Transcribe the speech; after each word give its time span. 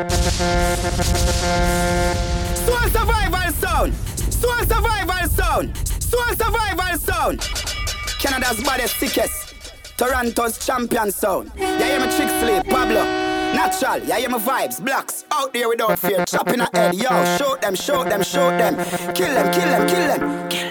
Soul 0.00 0.08
survival 2.88 3.52
sound. 3.52 3.94
Soul 4.32 4.64
survival 4.64 5.28
sound. 5.28 5.76
Soul 6.02 6.34
survival 6.36 6.98
sound. 6.98 7.40
Canada's 8.18 8.62
baddest, 8.62 8.96
sickest. 8.96 9.74
Toronto's 9.98 10.64
champion 10.64 11.10
sound. 11.10 11.52
Yeah, 11.54 11.84
hear 11.84 12.00
me 12.00 12.06
trick 12.16 12.66
Pablo. 12.66 13.04
Natural, 13.52 13.98
yeah, 14.04 14.18
hear 14.18 14.30
my 14.30 14.38
vibes, 14.38 14.82
blocks 14.82 15.24
out 15.32 15.52
there 15.52 15.68
without 15.68 15.98
fear, 15.98 16.24
chopping 16.24 16.60
a 16.60 16.68
head, 16.72 16.94
yo, 16.94 17.36
shoot 17.36 17.60
them, 17.60 17.74
shoot 17.74 18.08
them, 18.08 18.22
shoot 18.22 18.56
them, 18.56 18.76
kill 19.12 19.34
them, 19.34 19.52
kill 19.52 19.68
them, 19.68 19.88
kill 19.88 20.06
them, 20.06 20.48
kill 20.48 20.68
them, 20.68 20.69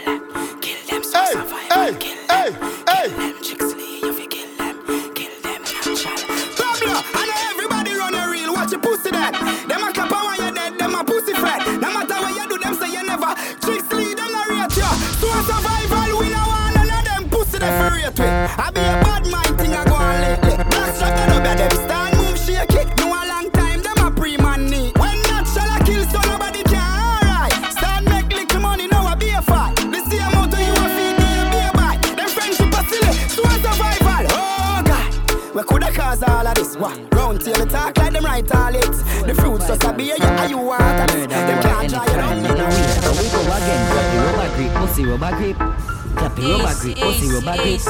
rate 18.10 18.20
with. 18.20 18.60
I 18.60 18.72
be 18.72 18.80
a 18.82 18.96
bad 19.04 19.28
mind 19.28 19.58
thing 19.60 19.74
I 19.74 19.86
go 19.86 19.94
on 19.94 20.22
lately. 20.22 20.64
Blast 20.70 21.00
shot, 21.00 21.14
you 21.20 21.26
know 21.28 21.40
them 21.44 21.72
stand 21.72 22.18
move, 22.18 22.38
shake 22.38 22.74
it. 22.74 22.98
No 22.98 23.08
a 23.08 23.22
long 23.28 23.50
time, 23.52 23.82
them 23.82 23.98
a 24.06 24.12
pre-man 24.12 24.66
need. 24.68 24.98
When 24.98 25.18
shall 25.46 25.70
I 25.70 25.82
kill, 25.86 26.04
so 26.06 26.20
nobody 26.30 26.64
can 26.64 26.82
alright. 26.82 27.54
Start 27.72 28.04
make 28.06 28.30
little 28.30 28.62
money, 28.62 28.88
now 28.88 29.06
I 29.06 29.16
be 29.16 29.30
a 29.30 29.42
fight. 29.42 29.76
The 29.76 30.18
amount 30.18 30.54
of 30.54 30.60
you 30.60 30.74
a 30.74 30.88
feed 30.98 31.16
me 31.22 31.30
a 31.38 31.44
be 31.52 31.60
a 31.62 31.72
buy. 31.74 31.96
Them 32.02 32.30
friendship 32.30 32.74
a 32.74 32.82
silly, 32.90 33.14
so 33.30 33.44
a 33.44 33.56
survival. 33.62 34.26
Oh 34.34 34.82
God, 34.86 35.56
we 35.56 35.62
coulda 35.64 35.92
cause 35.92 36.24
all 36.24 36.48
of 36.48 36.56
this. 36.56 36.76
What? 36.78 36.98
Round 37.14 37.42
tail 37.42 37.66
talk 37.68 37.98
like 37.98 38.14
them 38.14 38.26
right 38.26 38.56
all 38.56 38.76
it. 38.76 38.96
The 39.28 39.36
fruits 39.36 39.68
just 39.68 39.84
a 39.84 39.94
be 39.94 40.12
a 40.12 40.18
yeah, 40.18 40.48
you 40.48 40.58
want 40.58 40.82
of 40.82 41.08
this. 41.14 41.28
Them 41.28 41.62
can't 41.62 41.90
try 41.90 42.06
you 42.06 42.16
down. 42.16 42.72
So 43.04 43.12
we 43.12 43.30
go 43.30 43.42
again, 43.42 43.82
clappy 43.92 44.18
rubber 44.26 44.50
grip, 44.56 44.74
pussy 44.74 45.06
rubber 45.06 45.36
grip. 45.38 45.99
Clappy 46.16 46.42
rubber 46.52 46.76
grip, 46.82 46.98
pussy 46.98 47.28
rubber 47.28 47.56
grip. 47.62 47.82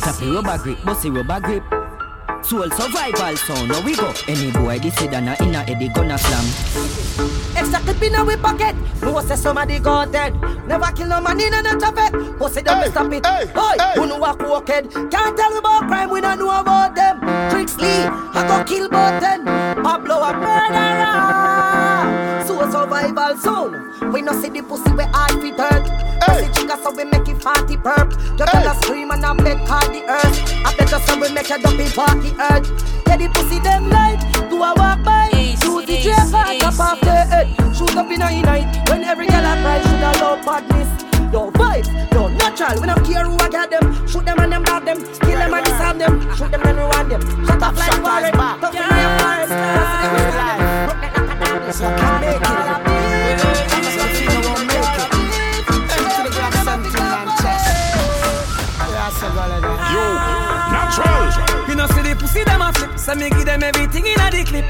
Clappy 0.00 0.34
rubber 0.34 0.58
grip, 0.62 0.78
pussy 0.84 1.10
rubber 1.10 1.40
grip. 1.40 1.62
Soul 2.44 2.70
survival 2.70 3.36
sound, 3.36 3.68
now 3.68 3.80
we 3.84 3.96
go. 3.96 4.12
Any 4.28 4.50
boy 4.52 4.78
this 4.78 4.96
is 5.00 5.08
done 5.08 5.28
in 5.28 5.54
a 5.54 5.58
Eddie 5.68 5.88
gonna 5.88 6.16
slam. 6.18 6.44
Extra 7.56 7.80
clip 7.80 8.02
in 8.02 8.14
our 8.14 8.36
pocket. 8.38 8.76
No 9.02 9.20
say 9.20 9.36
somebody 9.36 9.78
got 9.80 10.12
dead. 10.12 10.32
Never 10.66 10.90
kill 10.92 11.08
no 11.08 11.20
man 11.20 11.40
in 11.40 11.52
a 11.54 11.62
traffic. 11.78 12.12
Pussy 12.38 12.62
don't 12.62 12.80
Hey, 12.82 12.90
stop 12.90 13.12
it. 13.12 13.26
hey, 13.26 13.44
Boy, 13.52 13.74
hey. 13.78 13.92
who 13.96 14.06
know 14.06 14.18
walk 14.18 14.40
walked. 14.40 14.68
Can't 14.68 15.36
tell 15.36 15.50
me 15.50 15.58
about 15.58 15.88
crime, 15.88 16.10
we 16.10 16.20
don't 16.20 16.38
know 16.38 16.50
about 16.60 16.94
them. 16.94 17.20
Tricks 17.50 17.76
Lee, 17.76 17.86
I 18.06 18.44
go 18.46 18.64
kill 18.64 18.88
both 18.88 19.20
them. 19.20 19.44
Pablo 19.82 20.14
a 20.22 20.32
murderer. 20.32 22.27
So 22.46 22.58
survival 22.70 23.36
zone. 23.36 24.12
We 24.12 24.22
no 24.22 24.32
see 24.40 24.48
the 24.48 24.62
pussy 24.62 24.90
we 24.92 25.04
hard 25.04 25.32
fit 25.42 25.58
hurt. 25.58 25.86
Hey. 25.88 26.46
Pussy 26.46 26.52
trigger 26.54 26.76
so 26.82 26.90
we 26.92 27.04
make 27.04 27.28
it 27.28 27.40
party 27.42 27.76
perk. 27.76 28.12
You 28.38 28.44
Hey. 28.44 28.52
tell 28.52 28.68
us 28.68 28.80
scream 28.80 29.10
and 29.10 29.24
I 29.24 29.34
beg 29.34 29.66
call 29.66 29.80
the 29.90 30.02
earth. 30.08 30.64
I 30.64 30.74
bet 30.76 30.92
us 30.92 31.04
so 31.06 31.18
we 31.20 31.28
make 31.32 31.50
a 31.50 31.58
dumpy 31.58 31.90
party 31.90 32.32
earth. 32.38 32.68
Yeah, 33.06 33.16
the 33.16 33.28
pussy 33.34 33.58
them 33.60 33.90
light. 33.90 34.20
Do 34.50 34.62
I 34.62 34.72
walk 34.74 35.02
by? 35.04 35.30
Ace, 35.34 35.60
Do 35.60 35.84
the 35.84 35.96
ace, 35.98 36.04
J 36.04 36.14
part 36.30 36.62
up 36.62 36.78
off 36.80 37.00
the 37.00 37.10
head. 37.10 37.48
Shoot 37.76 37.96
up 37.96 38.10
in 38.10 38.22
a 38.22 38.42
night 38.42 38.88
when 38.88 39.04
every 39.04 39.26
girl 39.26 39.44
a 39.44 39.56
cry. 39.60 39.80
Should 39.82 40.00
have 40.00 40.20
love 40.20 40.44
badness. 40.44 40.88
Yo 41.32 41.50
vibes, 41.50 41.88
yo 42.12 42.28
natural. 42.28 42.80
We 42.80 42.86
don't 42.86 43.04
care 43.04 43.24
who 43.24 43.36
I 43.36 43.48
got 43.50 43.70
them. 43.70 44.06
Shoot 44.06 44.24
them 44.24 44.38
and 44.38 44.52
them 44.52 44.62
dog 44.64 44.84
them. 44.86 44.98
Kill 45.20 45.38
them 45.38 45.52
and 45.54 45.64
disarm 45.64 45.98
them. 45.98 46.20
Shoot 46.36 46.50
them 46.50 46.62
and 46.62 46.78
rewind 46.78 47.10
them. 47.10 47.20
Shut 47.46 47.62
up 47.62 47.76
like 47.76 48.02
Warren. 48.02 48.32
Tough 48.32 48.72
in 51.68 51.76
your 51.80 51.98
forest. 51.98 53.60
Pass 53.68 54.20
it 54.20 54.32
in 54.32 54.42
life. 54.48 54.80
Broke 55.66 55.86
that 55.88 56.00
like 56.00 56.16
a 56.16 56.64
dance. 56.64 56.86
You 56.88 57.00
can't 57.02 57.12
make 57.12 57.28
it. 57.60 57.78
Yo, 59.92 60.04
natural. 60.72 61.24
You 61.68 61.74
know 61.76 61.86
see 61.88 62.02
the 62.02 62.16
pussy 62.16 62.42
them 62.44 62.62
a 62.62 62.72
flip, 62.72 62.98
so 62.98 63.14
me 63.14 63.28
give 63.30 63.44
them 63.44 63.62
everything 63.62 64.06
in 64.06 64.20
a 64.20 64.30
the 64.30 64.44
clip. 64.44 64.64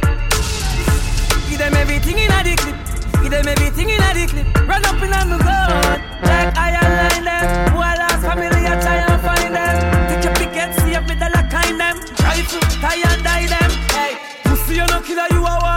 Give 1.48 1.58
them 1.58 1.74
everything 1.74 2.18
in 2.18 2.32
a 2.32 2.42
the 2.42 2.56
clip. 2.56 2.76
Give 3.22 3.30
them 3.30 3.46
everything 3.46 3.90
in 3.90 4.02
a 4.02 4.14
the 4.14 4.26
clip. 4.26 4.46
Run 4.68 4.84
up 4.84 5.02
in 5.02 5.12
on 5.14 5.30
the 5.30 5.38
gun, 5.38 6.02
like 6.22 6.56
I 6.56 6.70
line 6.74 7.24
them. 7.24 7.46
Who 7.72 7.78
a 7.78 7.94
lost 7.94 8.22
family, 8.26 8.66
I 8.66 8.74
try 8.82 8.96
and 9.06 9.22
find 9.22 9.54
them. 9.54 9.74
Take 10.10 10.24
your 10.24 10.34
picket, 10.34 10.74
see 10.80 10.94
if 10.94 11.04
me 11.06 11.14
the 11.14 11.30
lock 11.34 11.50
kind 11.50 11.78
them. 11.78 11.96
To 12.38 12.58
tie 12.80 12.94
and 12.94 13.22
die 13.24 13.46
them. 13.46 13.70
Hey, 13.90 14.16
pussy 14.44 14.74
you 14.76 14.86
no 14.86 15.00
killer, 15.00 15.26
you 15.30 15.44
a 15.44 15.67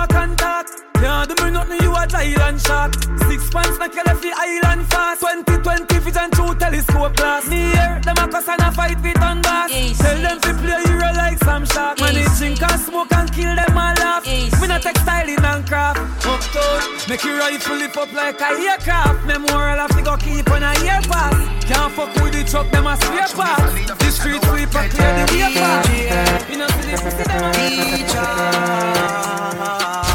you 2.24 2.38
a. 2.38 2.92
Six 3.28 3.50
pants 3.50 3.80
make 3.80 3.96
you 3.96 4.04
left 4.04 4.22
the 4.22 4.34
island 4.36 4.88
fast. 4.88 5.22
2020 5.22 6.00
vision 6.00 6.30
through 6.32 6.56
telescope 6.56 7.16
glass. 7.16 7.48
Me 7.48 7.72
here, 7.72 8.00
them 8.04 8.18
a 8.18 8.28
cuss 8.28 8.48
and 8.48 8.62
a 8.62 8.72
fight 8.72 9.02
with 9.02 9.22
on 9.22 9.42
gas. 9.42 9.70
Yes, 9.72 9.98
Tell 9.98 10.18
them 10.22 10.40
to 10.42 10.54
play 10.62 10.84
hero 10.86 11.10
like 11.16 11.38
some 11.40 11.66
shark. 11.66 12.00
Man, 12.00 12.14
they 12.14 12.26
drink 12.38 12.62
and 12.62 12.82
smoke 12.82 13.12
and 13.14 13.32
kill 13.32 13.56
them 13.56 13.78
all 13.78 13.94
laugh. 13.96 14.26
Me 14.26 14.68
not 14.68 14.82
textiling 14.82 15.44
and 15.44 15.68
craft. 15.68 16.00
Uptown, 16.26 16.82
make 17.10 17.24
your 17.24 17.38
rifle 17.40 17.78
lift 17.78 17.98
up 17.98 18.12
like 18.14 18.40
a 18.42 18.50
aircraft. 18.60 19.26
Memorial 19.26 19.80
have 19.80 19.96
to 19.96 20.02
go 20.02 20.18
keep 20.18 20.50
on 20.52 20.64
a 20.64 20.74
year 20.84 21.02
pass. 21.10 21.36
Can't 21.66 21.92
fuck 21.94 22.14
with 22.22 22.34
the 22.34 22.44
truck, 22.44 22.70
them 22.72 22.88
a 22.88 22.96
spare 22.98 23.28
parts. 23.34 23.74
The 23.88 24.12
street 24.12 24.44
sweeper 24.46 24.88
clear 24.90 25.12
the 25.18 25.34
way 25.34 25.54
pass. 25.54 26.50
You 26.50 26.58
know, 26.58 26.68
see 26.68 26.92
this, 26.92 27.02
see 27.02 28.04
them 28.14 30.11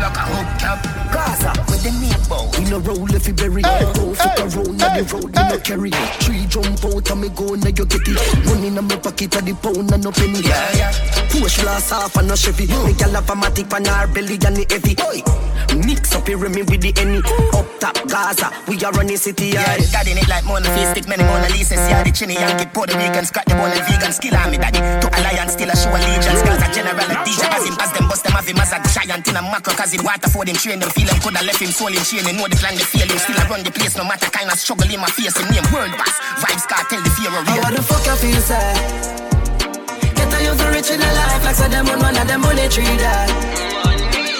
like 0.00 0.16
a. 0.16 0.30
Gaza 0.60 0.88
with 0.88 0.99
the 1.82 1.90
meatball. 1.90 2.46
We 2.58 2.70
no 2.70 2.78
roll 2.80 3.08
if 3.14 3.26
you 3.26 3.34
bury 3.34 3.62
Hey, 3.62 3.84
Go 3.94 4.14
fuck 4.14 4.38
hey, 4.38 4.44
around 4.44 4.80
hey, 4.80 4.86
on 4.86 4.96
the 4.96 5.04
road, 5.12 5.30
hey. 5.36 5.42
we 5.42 5.48
no 5.48 5.58
carry 5.60 5.90
Three 6.20 6.46
jump 6.46 6.84
out 6.84 7.10
and 7.10 7.20
me 7.20 7.28
go 7.30 7.54
now 7.54 7.68
you 7.68 7.86
get 7.86 8.06
it 8.06 8.46
Money 8.46 8.68
in 8.68 8.74
my 8.74 8.96
pocket 8.96 9.34
of 9.36 9.44
the 9.44 9.54
pound 9.60 9.92
and 9.92 10.04
no 10.04 10.12
penny 10.12 10.40
Yeah, 10.40 10.76
yeah. 10.76 10.92
Push 11.30 11.60
glass 11.62 11.92
off 11.92 12.16
and 12.16 12.28
no 12.28 12.34
Chevy 12.36 12.66
Me 12.84 12.92
gal 12.94 13.10
have 13.16 13.28
a 13.30 13.34
matic 13.34 13.72
on 13.72 13.84
her 13.84 14.06
belly 14.12 14.36
and 14.44 14.56
the 14.56 14.64
heavy 14.68 14.94
Oi. 15.00 15.20
Mix 15.86 16.14
up 16.14 16.26
here 16.26 16.38
me 16.48 16.62
with 16.62 16.80
the 16.82 16.92
any 17.00 17.18
Up 17.56 17.66
top 17.80 17.96
Gaza, 18.08 18.50
we 18.68 18.76
are 18.84 18.92
running 18.92 19.16
city 19.16 19.54
Yeah, 19.56 19.64
yeah. 19.76 19.86
daddy 19.92 20.14
need 20.14 20.28
like 20.28 20.44
Mona 20.44 20.68
Face, 20.74 20.90
stick 20.90 21.08
many 21.08 21.22
Mona 21.24 21.48
Lisa, 21.48 21.74
yeah, 21.74 22.02
the 22.02 22.10
chinny 22.10 22.34
Yankee, 22.34 22.66
Puerto 22.66 22.96
Rican, 22.96 23.24
scratch 23.24 23.46
the 23.46 23.54
bone 23.54 23.70
and 23.70 23.84
vegan, 23.86 24.12
skill 24.12 24.34
on 24.34 24.50
me, 24.50 24.58
daddy. 24.58 24.80
To 24.80 25.06
alliance, 25.08 25.52
still 25.54 25.70
a 25.70 25.76
show 25.76 25.92
allegiance, 25.94 26.42
cause 26.42 26.58
a 26.58 26.68
general, 26.74 26.98
a 27.06 27.16
DJ, 27.22 27.44
as 27.46 27.64
him, 27.66 27.76
as 27.78 27.92
them 27.92 28.08
bust 28.08 28.24
them, 28.24 28.32
have 28.34 28.48
him 28.48 28.58
as 28.58 28.72
a 28.74 28.78
giant 28.90 29.28
in 29.28 29.36
a 29.36 29.42
macro, 29.42 29.72
cause 29.74 29.94
it 29.94 30.02
water 30.02 30.28
for 30.28 30.44
them, 30.44 30.56
train 30.56 30.80
them, 30.80 30.90
feel 30.90 31.06
them, 31.06 31.18
coulda 31.22 31.42
left 31.44 31.62
him 31.62 31.69
soul 31.72 31.92
in 31.92 32.02
chain, 32.02 32.24
they 32.24 32.32
know 32.32 32.48
the 32.48 32.56
plan, 32.56 32.74
they 32.74 32.84
feel 32.84 33.06
him, 33.06 33.18
still 33.18 33.38
I 33.38 33.46
run 33.48 33.62
the 33.62 33.70
place, 33.70 33.96
no 33.96 34.04
matter 34.04 34.26
kind 34.30 34.50
of 34.50 34.58
struggle 34.58 34.88
in 34.90 35.00
my 35.00 35.10
face, 35.10 35.36
him 35.36 35.48
name, 35.52 35.66
world 35.70 35.92
boss, 35.94 36.14
vibes, 36.42 36.66
cartel, 36.66 37.00
the 37.02 37.10
fear 37.14 37.30
of 37.30 37.46
How 37.46 37.68
real. 37.68 37.76
the 37.76 37.82
fuck 37.82 38.06
I 38.08 38.16
feel 38.16 38.40
sad? 38.40 38.74
Get 40.16 40.32
a 40.32 40.38
youth 40.42 40.62
rich 40.72 40.90
in 40.90 41.00
a 41.00 41.10
life 41.14 41.44
like 41.44 41.54
so 41.54 41.68
them 41.68 41.86
on 41.88 41.98
one 42.00 42.16
of 42.16 42.26
them 42.26 42.40
money 42.42 42.66
tree 42.68 42.84
die. 42.98 43.28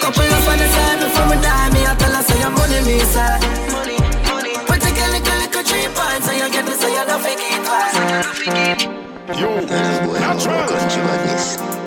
Couple 0.01 0.25
up 0.27 0.47
on 0.49 0.57
the 0.57 0.67
side 0.67 0.99
before 0.99 1.27
me 1.29 1.37
die, 1.39 1.69
me 1.71 1.81
I 1.85 1.93
tell 1.95 2.15
her 2.15 2.23
say 2.23 2.39
your 2.41 2.51
money 2.51 2.81
me 2.83 2.99
side. 3.05 3.41
Money 3.69 3.97
money 4.27 4.53
put 4.65 4.81
a 4.81 4.91
little 4.91 5.37
little 5.45 5.63
three 5.63 5.87
points 5.93 6.25
so 6.25 6.31
you 6.33 6.49
get 6.49 6.65
this 6.65 6.79
so 6.81 6.87
you 6.89 7.05
don't 7.05 7.21
forget 7.21 7.61
twice. 7.63 7.95
Yo, 9.39 9.61
natural. 10.19 11.80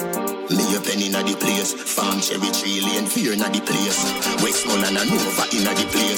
Country 0.75 0.75
madness. 0.75 0.75
Me 0.75 0.81
a 0.81 0.81
pen 0.81 1.01
inna 1.03 1.23
the 1.23 1.37
place, 1.37 1.75
farm 1.75 2.21
cherry 2.21 2.51
tree 2.51 2.81
lane, 2.81 3.07
fear 3.07 3.33
inna 3.33 3.49
the 3.51 3.61
place. 3.61 3.99
Westmoreland 4.43 4.99
and 4.99 5.11
Nova 5.11 5.45
inna 5.53 5.73
the 5.75 5.87
place. 5.91 6.13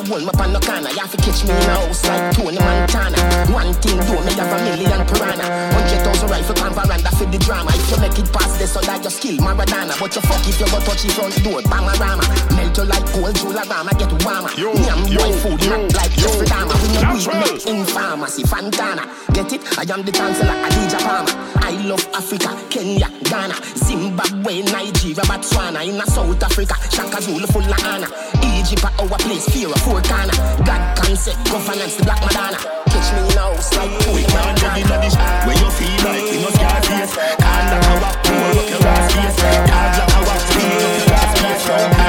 You 0.00 0.06
can't 0.06 0.24
hold 0.24 0.32
me 0.32 0.40
on 0.40 0.52
no 0.52 0.60
corner. 0.60 0.88
You 0.88 1.00
have 1.04 1.12
to 1.12 1.16
catch 1.20 1.44
me 1.44 1.52
in 1.52 1.60
a 1.60 1.76
house 1.76 2.00
like 2.08 2.32
Tony 2.32 2.56
Montana. 2.56 3.20
One 3.52 3.74
thing 3.84 4.00
do 4.00 4.16
me 4.24 4.32
have 4.32 4.48
a 4.48 4.56
million 4.64 5.04
piranha. 5.04 5.44
Hundred 5.76 6.00
thousand 6.00 6.30
rifle 6.30 6.54
pan 6.56 6.72
veranda 6.72 7.10
for 7.20 7.26
the 7.28 7.36
drama. 7.36 7.68
If 7.74 7.90
you 7.90 8.00
make 8.00 8.16
it 8.18 8.32
past 8.32 8.56
this, 8.58 8.72
so 8.72 8.80
that 8.80 9.02
your 9.04 9.10
skill 9.10 9.36
Maradona. 9.44 9.92
But 10.00 10.16
you 10.16 10.22
fuck 10.24 10.40
if 10.48 10.56
you 10.56 10.66
go 10.72 10.80
touch 10.80 11.02
the 11.04 11.12
front 11.12 11.36
door, 11.44 11.60
Bamarama. 11.68 12.24
Melt 12.56 12.78
you 12.80 12.84
like 12.88 13.04
gold, 13.12 13.36
Jularama, 13.36 13.92
get 14.00 14.12
warmer. 14.24 14.48
Yo, 14.56 14.72
Yam 14.72 15.04
yo, 15.04 15.20
boy 15.20 15.32
food, 15.36 15.60
yo, 15.68 15.76
not 15.76 15.92
like. 15.92 16.12
Jeffrey 16.16 16.46
Dahmer. 16.48 16.76
We 16.80 16.88
no 16.96 17.12
weed 17.12 17.28
make 17.36 17.66
in 17.68 17.84
pharmacy, 17.84 18.44
Fontana. 18.44 19.04
Get 19.36 19.52
it? 19.52 19.60
I 19.76 19.84
am 19.92 20.00
the 20.00 20.12
chancellor, 20.12 20.56
Adidja 20.64 21.00
Palmer. 21.04 21.59
Love 21.84 22.06
Africa, 22.14 22.56
Kenya, 22.68 23.08
Ghana, 23.24 23.54
Zimbabwe, 23.76 24.62
Nigeria, 24.62 25.24
Botswana, 25.24 25.86
in 25.86 26.00
South 26.06 26.42
Africa, 26.42 26.74
Shaka 26.90 27.22
Zulu 27.22 27.46
full 27.46 27.62
of 27.62 27.84
honor. 27.84 28.08
Egypt 28.42 28.84
our 28.84 29.18
place, 29.18 29.48
fear 29.48 29.68
of 29.68 29.80
four 29.80 30.00
corner. 30.02 30.36
God 30.64 30.96
concept, 30.98 31.38
governance, 31.50 31.96
the 31.96 32.04
black 32.04 32.20
Madonna. 32.20 32.58
Catch 32.90 33.08
me 33.16 33.34
house 33.34 33.74
like 33.76 33.90
We 34.12 34.22
can't 34.24 34.60
get 34.60 34.76
in 34.78 34.86
the 34.88 34.96
this 35.00 35.16
where 35.46 35.56
you 35.56 35.70
feel 35.70 36.00
like 36.04 36.24
we 36.28 36.36
no 36.42 36.50
scar 36.50 36.82
face. 36.82 37.14
Can't 37.16 38.02
walk, 38.02 38.16
pour 38.24 38.60
up 38.60 38.68
your 38.68 38.86
ass 38.86 39.12
face. 39.14 39.36
Can't 39.70 40.26
walk, 40.26 40.42
clean 40.52 40.80
up 40.84 40.98
your 41.00 41.14
ass 41.14 41.96
face. 41.96 41.99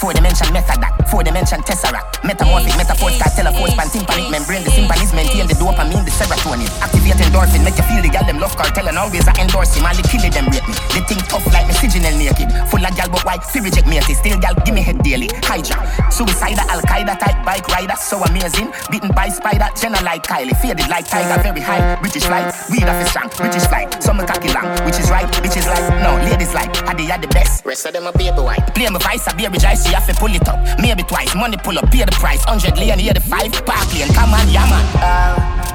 Four 0.00 0.16
dimension 0.16 0.48
method 0.56 0.80
that, 0.80 0.96
four 1.12 1.20
dimension 1.20 1.60
tesseract. 1.60 2.24
Metamorphic, 2.24 2.72
metaphor, 2.80 3.12
start 3.12 3.36
telephone, 3.36 3.68
span, 3.68 3.84
tympanic, 3.92 4.32
membrane, 4.32 4.64
the 4.64 4.72
sympathies 4.72 5.12
maintain 5.12 5.44
the 5.44 5.52
dopamine, 5.60 6.08
the 6.08 6.12
serotonin. 6.16 6.64
Activate 6.80 7.20
endorphin, 7.20 7.60
make 7.60 7.76
you 7.76 7.84
feel 7.84 8.00
the 8.00 8.08
gal 8.08 8.24
them 8.24 8.40
love 8.40 8.56
cartel 8.56 8.88
and 8.88 8.96
always 8.96 9.28
I 9.28 9.36
endorse 9.36 9.76
him. 9.76 9.84
All 9.84 9.92
the 9.92 10.00
killer 10.08 10.32
them 10.32 10.48
rate 10.48 10.64
me. 10.64 10.72
They 10.96 11.04
think 11.04 11.28
tough 11.28 11.44
like 11.52 11.68
me 11.68 11.76
signal 11.76 12.16
naked. 12.16 12.48
Full 12.72 12.80
of 12.80 12.96
gal 12.96 13.12
but 13.12 13.28
white, 13.28 13.44
fi 13.44 13.60
reject 13.60 13.84
me. 13.84 14.00
Still 14.00 14.40
gal 14.40 14.56
give 14.64 14.72
me 14.72 14.80
head 14.80 15.04
daily. 15.04 15.28
Hijack, 15.44 15.84
suicide, 16.08 16.56
Al 16.72 16.80
Qaeda 16.80 17.20
type 17.20 17.44
bike 17.44 17.68
rider, 17.68 17.96
so 18.00 18.24
amazing. 18.24 18.72
Beaten 18.88 19.12
by 19.12 19.28
spider, 19.28 19.68
Jenna 19.76 20.00
like 20.00 20.24
Kylie, 20.24 20.56
faded 20.64 20.88
like 20.88 21.12
tiger, 21.12 21.36
very 21.44 21.60
high. 21.60 22.00
British 22.00 22.24
flight, 22.24 22.48
weed 22.72 22.88
off 22.88 22.96
is 23.04 23.12
strong. 23.12 23.28
British 23.36 23.68
flight, 23.68 23.92
some 24.00 24.16
cocky 24.24 24.48
long, 24.48 24.64
which 24.88 24.96
is 24.96 25.12
right, 25.12 25.28
bitches 25.44 25.68
like 25.68 25.84
no, 26.00 26.16
ladies 26.24 26.56
like, 26.56 26.72
I 26.88 26.96
they 26.96 27.12
are 27.12 27.20
the 27.20 27.28
best. 27.28 27.68
Rest 27.68 27.84
of 27.84 27.92
them 27.92 28.08
a 28.08 28.12
baby 28.16 28.40
white. 28.40 28.64
Play 28.72 28.88
my 28.88 28.98
vice, 28.98 29.28
a 29.28 29.36
baby 29.36 29.60
so 29.60 29.89
you 29.90 29.96
have 29.96 30.06
to 30.06 30.14
pull 30.14 30.30
it 30.32 30.46
up. 30.48 30.58
Maybe 30.78 31.02
twice, 31.02 31.34
money 31.34 31.56
pull 31.56 31.76
up, 31.78 31.90
pay 31.90 32.04
the 32.04 32.12
price. 32.12 32.44
100 32.46 32.78
lane, 32.78 32.98
hear 32.98 33.12
the 33.12 33.20
five, 33.20 33.50
park 33.66 33.92
lane, 33.92 34.08
come 34.14 34.32
on, 34.32 34.48
yeah 34.48 34.64
man. 34.70 34.84
Uh, 35.02 35.34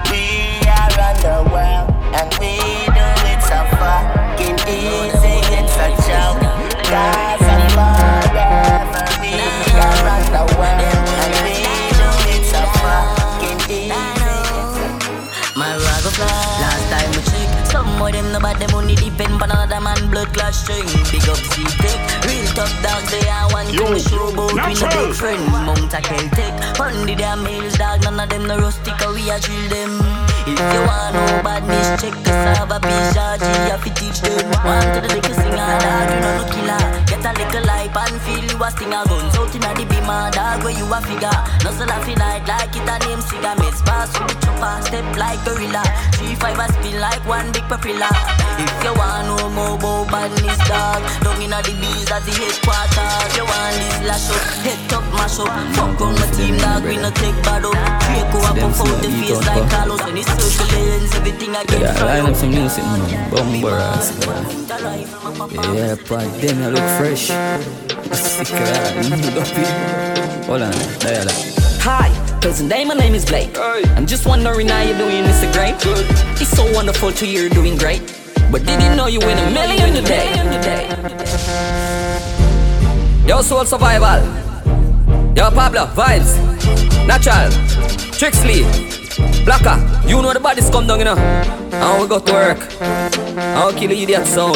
we 0.10 0.64
are 0.72 0.96
on 1.04 1.16
the 1.20 1.38
world, 1.52 1.92
and 2.16 2.32
we 2.40 2.56
do 2.96 3.08
it 3.28 3.42
so 3.44 3.60
fucking 3.76 4.60
easy, 4.72 5.44
it's 5.52 5.76
a 5.76 5.92
joke. 6.08 6.40
Cause 6.88 7.44
I'm 7.44 7.68
forever, 7.76 9.04
we 9.20 9.36
are 9.76 10.08
on 10.16 10.24
the 10.32 10.44
world, 10.56 10.80
and 11.20 11.36
we 11.44 11.60
do 12.00 12.08
it 12.32 12.44
so 12.48 12.62
fucking 12.80 13.60
easy. 13.68 13.92
My 15.60 15.76
rag 15.76 16.55
Some 17.76 18.02
of 18.02 18.10
them 18.14 18.32
no 18.32 18.40
bad, 18.40 18.56
them 18.56 18.74
only 18.74 18.96
depend 18.96 19.36
on 19.44 19.52
another 19.52 19.82
man. 19.82 20.00
Blood 20.10 20.32
class 20.32 20.64
string 20.64 20.88
Big 21.12 21.28
up 21.28 21.36
Z-Tech 21.36 22.00
Real 22.24 22.48
tough 22.56 22.72
dogs, 22.80 23.12
they 23.12 23.28
are 23.28 23.52
one 23.52 23.68
thing. 23.68 23.92
We 23.92 24.00
show 24.00 24.32
about 24.32 24.56
We 24.56 24.80
no 24.80 24.88
big 24.96 25.12
friend. 25.12 25.44
Mount 25.52 25.92
a 25.92 26.00
Celtic 26.00 26.56
On 26.80 27.06
the 27.06 27.16
damn 27.20 27.44
males, 27.44 27.76
dog. 27.76 28.02
None 28.04 28.18
of 28.18 28.30
them 28.30 28.48
no 28.48 28.60
rustic, 28.60 28.96
we 29.12 29.28
a 29.28 29.36
drill 29.44 29.68
them. 29.68 29.92
If 30.48 30.56
you 30.56 30.82
want 30.88 31.20
no 31.20 31.44
badness, 31.44 32.00
check 32.00 32.16
the 32.24 32.32
server 32.56 32.80
Bitch, 32.80 33.44
G, 33.44 33.46
you 33.68 33.78
fi 33.84 33.90
teach 33.92 34.24
them. 34.24 34.48
Want 34.64 34.96
to 34.96 35.02
the 35.04 35.12
liquor 35.12 35.36
singer, 35.36 35.60
dog 35.60 36.16
You 36.16 36.20
know 36.24 36.32
no 36.32 36.44
killer. 36.48 36.80
Get 36.80 37.05
a 37.26 37.32
little 37.34 37.66
life 37.66 37.96
and 37.98 38.22
feel 38.22 38.46
you 38.46 38.64
a 38.64 38.70
stinger 38.72 39.04
Guns 39.10 39.36
out 39.36 39.56
inna 39.56 39.72
the 39.74 39.86
beamer, 39.90 40.30
ah, 40.30 40.30
dog 40.32 40.64
Where 40.64 40.78
you 40.78 40.86
a 40.86 41.02
figure. 41.02 41.56
Sell 41.76 41.92
a 41.92 41.98
fi 42.08 42.16
night 42.16 42.48
like 42.48 42.72
it 42.72 42.88
a 42.88 42.96
name 43.04 43.20
cigar 43.20 43.56
Meds 43.60 43.84
pass 43.84 44.08
with 44.16 44.32
the 44.32 44.36
chopper 44.48 44.80
Step 44.88 45.04
like 45.20 45.44
gorilla. 45.44 45.84
Three 46.16 46.36
five 46.40 46.56
a 46.56 46.72
spin 46.72 46.96
like 47.04 47.20
one 47.28 47.52
big 47.52 47.68
propeller. 47.68 48.08
If 48.56 48.72
you 48.80 48.96
want 48.96 49.28
no 49.28 49.52
more 49.52 49.76
about 49.76 50.08
badness, 50.08 50.56
dog. 50.72 51.04
Down 51.20 51.42
inna 51.44 51.60
the 51.68 51.76
bees 51.76 52.08
at 52.08 52.24
the 52.24 52.32
headquarters. 52.32 53.32
You 53.36 53.44
want 53.44 53.76
this 53.76 54.00
lash 54.08 54.32
up, 54.32 54.40
head 54.64 54.80
top 54.88 55.04
mash 55.12 55.36
up. 55.44 55.52
Fuck 55.76 56.00
on 56.00 56.16
my 56.16 56.28
team, 56.32 56.56
dog, 56.64 56.88
we 56.88 56.96
no 56.96 57.12
take 57.12 57.36
bad 57.44 57.68
up. 57.68 57.76
Draco 57.76 58.40
a 58.40 58.52
puff 58.56 58.80
out 58.88 58.96
the 59.04 59.10
face 59.20 59.44
like 59.44 59.68
Carlos 59.68 60.00
When 60.08 60.16
it's 60.16 60.32
circle 60.32 60.72
lanes, 60.72 61.12
everything 61.12 61.52
I 61.60 61.68
get 61.68 61.82
Yeah, 61.84 61.92
from 61.92 62.08
line 62.08 62.24
you. 62.24 62.32
up 62.32 62.36
some 62.40 62.52
music, 62.56 62.86
man. 62.88 63.04
Man. 64.24 64.48
Yeah, 65.76 66.00
but 66.08 66.24
them 66.40 66.56
you 66.64 66.70
look 66.72 66.88
fresh. 66.96 67.15
Sick 67.16 68.52
of 68.52 68.60
that. 68.60 70.46
Hold 70.48 70.62
on, 70.64 70.72
dial 71.00 71.28
up. 71.28 71.34
Hi, 71.80 72.40
cousin 72.42 72.68
day, 72.68 72.84
my 72.84 72.94
name 72.94 73.16
is 73.16 73.24
Blake. 73.26 73.58
I'm 73.58 74.06
just 74.06 74.26
wondering 74.26 74.68
how 74.68 74.82
you're 74.82 74.98
doing, 74.98 75.24
Mr. 75.24 75.52
Great. 75.54 75.80
Good. 75.82 76.06
It's 76.42 76.50
so 76.50 76.70
wonderful 76.74 77.14
to 77.14 77.26
hear 77.26 77.42
you're 77.44 77.50
doing 77.50 77.78
great. 77.78 78.02
But 78.52 78.66
did 78.66 78.84
you 78.84 78.96
know 78.96 79.08
you 79.08 79.20
win 79.20 79.38
a 79.38 79.50
million 79.52 79.94
today? 79.94 80.34
Yo, 83.26 83.42
Soul 83.42 83.66
Survival. 83.66 84.22
Yo, 85.36 85.52
Pablo, 85.52 85.86
Vibes. 85.96 86.36
Natural. 87.08 87.50
Trixley. 88.12 89.05
Blacker. 89.46 89.78
You 90.08 90.22
know 90.22 90.34
the 90.34 90.40
bodies 90.40 90.70
come 90.70 90.88
down, 90.88 91.00
you 91.00 91.06
know. 91.06 91.16
And 91.16 92.02
we 92.02 92.08
go 92.08 92.20
to 92.20 92.34
work. 92.34 92.60
I'll 93.56 93.74
kill 93.74 93.90
the 93.90 94.02
idiot 94.02 94.26
sound. 94.28 94.56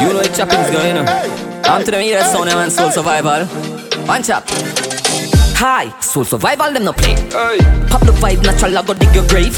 You 0.00 0.12
know 0.12 0.22
the 0.22 0.32
chopping's 0.34 0.70
going, 0.70 0.88
you 0.88 0.94
know. 0.94 1.04
I'm 1.64 1.84
to 1.84 1.90
them 1.90 2.00
idiot 2.00 2.24
sound, 2.24 2.46
man. 2.46 2.70
Soul 2.70 2.90
Survival. 2.90 3.46
One 4.06 4.22
chop. 4.22 4.44
Hi, 5.60 5.92
Soul 6.00 6.24
Survival, 6.24 6.72
them 6.72 6.84
no 6.84 6.92
play. 6.92 7.14
Pop 7.88 8.00
the 8.00 8.16
vibe, 8.16 8.42
natural, 8.42 8.78
I 8.78 8.82
go 8.82 8.94
dig 8.94 9.14
your 9.14 9.28
grave. 9.28 9.52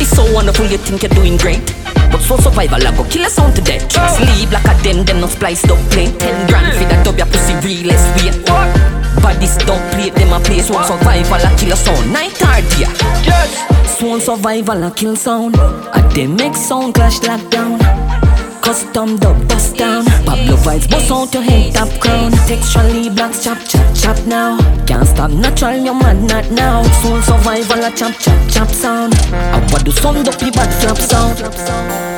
It's 0.00 0.08
so 0.08 0.24
wonderful, 0.32 0.64
you 0.66 0.78
think 0.78 1.02
you're 1.02 1.12
doing 1.12 1.36
great. 1.36 1.60
But 2.10 2.22
Soul 2.22 2.38
Survival, 2.38 2.86
I 2.86 2.96
go 2.96 3.04
kill 3.04 3.26
a 3.26 3.28
sound 3.28 3.54
to 3.56 3.62
death. 3.62 3.92
Ah. 3.96 4.08
Sleep 4.16 4.50
like 4.50 4.64
a 4.64 4.82
them, 4.82 5.04
them 5.04 5.20
no 5.20 5.26
spliced 5.26 5.70
up 5.70 5.78
play. 5.90 6.06
Ten 6.16 6.46
grand 6.48 6.72
for 6.72 6.88
that 6.88 7.04
dub, 7.04 7.18
your 7.18 7.26
pussy 7.26 7.54
realest 7.60 8.14
weight. 9.24 9.34
Bodies 9.34 9.56
don't 9.58 9.92
play, 9.92 10.10
them 10.10 10.32
a 10.32 10.40
play. 10.40 10.60
Soul 10.60 10.82
Survival, 10.82 11.46
I 11.46 11.56
kill 11.58 11.72
a 11.72 11.76
sound. 11.76 12.12
Night 12.12 12.40
or 12.42 12.60
day. 12.70 12.86
Yes. 13.24 13.98
Soul 13.98 14.20
Survival, 14.20 14.84
I 14.84 14.90
kill 14.90 15.16
sound. 15.16 15.56
A 15.56 16.00
them 16.14 16.36
make 16.36 16.54
sound 16.54 16.94
clash 16.94 17.20
lockdown. 17.20 17.80
Custom 18.62 19.18
dub 19.18 19.46
bust 19.46 19.76
down 19.76 20.06
Pablo 20.24 20.56
vibes 20.56 20.88
bust 20.88 21.10
out 21.10 21.34
your 21.34 21.42
head 21.42 21.74
top 21.74 22.00
crown 22.00 22.32
Textually 22.48 23.10
blacks 23.10 23.44
chop 23.44 23.58
chop 23.68 23.94
chop 23.94 24.26
now 24.26 24.56
Can't 24.86 25.06
stop 25.06 25.30
natural 25.30 25.76
your 25.76 25.94
man 25.94 26.26
not 26.26 26.50
now 26.50 26.82
Soul 27.02 27.20
survival 27.20 27.84
a 27.84 27.90
chop 27.94 28.14
chop 28.18 28.50
chop 28.50 28.70
sound 28.70 29.14
I 29.32 29.58
want 29.70 29.84
do 29.84 29.90
some 29.92 30.22
dopey 30.22 30.50
bad 30.50 30.72
flop 30.80 30.96
sound 30.96 32.13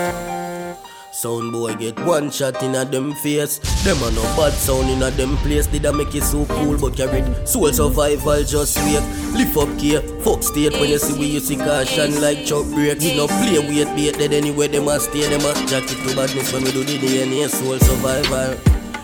Sound 1.26 1.50
boy 1.50 1.75
get 1.75 1.99
one 2.06 2.31
shot 2.31 2.62
in 2.62 2.76
a 2.76 2.84
them 2.84 3.12
face. 3.17 3.58
Them 3.82 4.00
a 4.05 4.12
no 4.12 4.23
bad 4.37 4.52
sound 4.52 4.88
in 4.88 5.02
a 5.02 5.11
them 5.11 5.37
place. 5.38 5.67
Did 5.67 5.84
I 5.84 5.90
make 5.90 6.14
it 6.14 6.23
so 6.23 6.46
cool, 6.46 6.78
but 6.78 6.96
carried 6.96 7.26
soul 7.49 7.73
survival 7.73 8.44
just 8.44 8.78
wait. 8.87 9.02
Lift 9.34 9.56
up 9.56 9.76
care, 9.76 10.02
fuck 10.23 10.44
state 10.44 10.75
when 10.75 10.88
you 10.88 11.00
see 11.00 11.19
we 11.19 11.26
you 11.26 11.40
see 11.40 11.56
caution 11.56 12.20
like 12.20 12.46
chop 12.46 12.64
break. 12.67 13.00
We 13.00 13.17
no 13.17 13.26
play 13.26 13.58
wait 13.58 13.90
bait 13.96 14.17
dead 14.17 14.34
anywhere 14.34 14.69
them 14.69 14.87
a 14.87 15.00
stay. 15.00 15.26
Them 15.26 15.40
a 15.40 15.52
jacket 15.67 15.99
to 15.99 16.14
badness 16.14 16.52
when 16.52 16.62
we 16.62 16.70
do 16.70 16.84
the 16.84 16.96
DNA 16.96 17.49
soul 17.49 17.76
survival. 17.81 18.55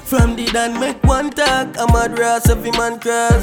From 0.05 0.37
the 0.37 0.47
dan 0.47 0.79
make 0.79 1.03
one 1.03 1.31
talk, 1.31 1.77
a 1.77 1.93
mad 1.93 2.17
rass 2.21 2.49
every 2.49 2.71
man 2.71 3.01
cross. 3.01 3.43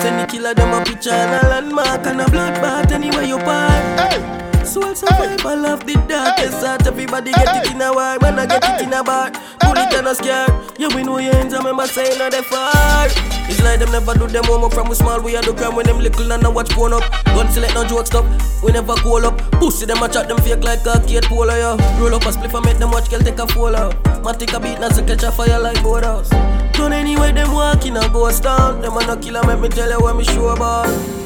Send 0.00 0.16
the 0.18 0.26
killer 0.30 0.54
them 0.54 0.72
a 0.72 0.82
picture 0.82 1.10
and 1.10 1.44
a 1.44 1.48
landmark 1.50 2.06
and 2.06 2.22
a 2.22 2.24
bloodbath 2.24 2.90
anywhere 2.90 3.24
you 3.24 3.36
park. 3.36 4.47
Soul 4.68 4.94
survival 4.94 5.64
of 5.64 5.86
the 5.86 5.94
darkest 6.06 6.60
heart 6.60 6.86
Everybody 6.86 7.32
get 7.32 7.64
it 7.64 7.72
in 7.72 7.80
a 7.80 7.90
war, 7.90 8.18
man 8.20 8.38
I 8.38 8.44
get 8.44 8.62
it 8.62 8.84
in 8.84 8.92
a 8.92 9.02
bar. 9.02 9.32
Bullet 9.64 9.94
and 9.94 10.06
a 10.06 10.14
scare, 10.14 10.44
yeah 10.76 10.94
we 10.94 11.02
know 11.02 11.16
your 11.16 11.34
ends 11.36 11.54
I 11.54 11.58
remember 11.58 11.86
saying 11.86 12.18
that 12.18 12.32
they 12.32 12.42
far 12.42 13.08
It's 13.48 13.62
like 13.64 13.80
them 13.80 13.90
never 13.92 14.12
do 14.12 14.26
them 14.26 14.44
homework 14.44 14.74
from 14.74 14.90
we 14.90 14.94
small 14.94 15.22
We 15.22 15.36
are 15.36 15.42
the 15.42 15.54
crime 15.54 15.74
when 15.74 15.86
them 15.86 16.00
little 16.00 16.30
and 16.30 16.44
I 16.44 16.48
watch 16.50 16.68
porn 16.68 16.92
up. 16.92 17.02
Gun 17.32 17.50
select 17.50 17.72
no 17.72 17.84
joke 17.86 18.08
stuff, 18.08 18.28
we 18.62 18.70
never 18.72 18.92
call 18.96 19.24
up. 19.24 19.40
Pussy 19.52 19.86
them 19.86 20.02
a 20.02 20.08
chat 20.08 20.28
them 20.28 20.36
fake 20.44 20.62
like 20.62 20.84
a 20.84 21.00
kid 21.00 21.24
polo 21.24 21.56
yo. 21.56 21.78
Roll 21.96 22.14
up 22.14 22.28
a 22.28 22.30
spliff 22.36 22.52
and 22.52 22.66
make 22.66 22.76
them 22.76 22.90
watch 22.90 23.08
girl 23.08 23.20
take 23.20 23.38
a 23.38 23.46
fall 23.48 23.74
out. 23.74 23.96
Man 24.22 24.36
take 24.36 24.52
a 24.52 24.60
beat 24.60 24.78
now 24.80 24.90
so 24.90 25.00
catch 25.02 25.22
a 25.22 25.32
fire 25.32 25.58
like 25.58 25.82
boathouse. 25.82 26.28
Done 26.76 26.92
anyway 26.92 27.32
them 27.32 27.52
walking 27.52 27.96
a 27.96 28.06
ghost 28.10 28.42
town. 28.42 28.82
Them 28.82 28.98
a 28.98 29.06
no 29.06 29.16
killer 29.16 29.40
make 29.46 29.60
me 29.60 29.70
tell 29.70 29.88
you 29.88 29.98
what 29.98 30.14
me 30.14 30.24
sure 30.24 30.52
about 30.52 31.17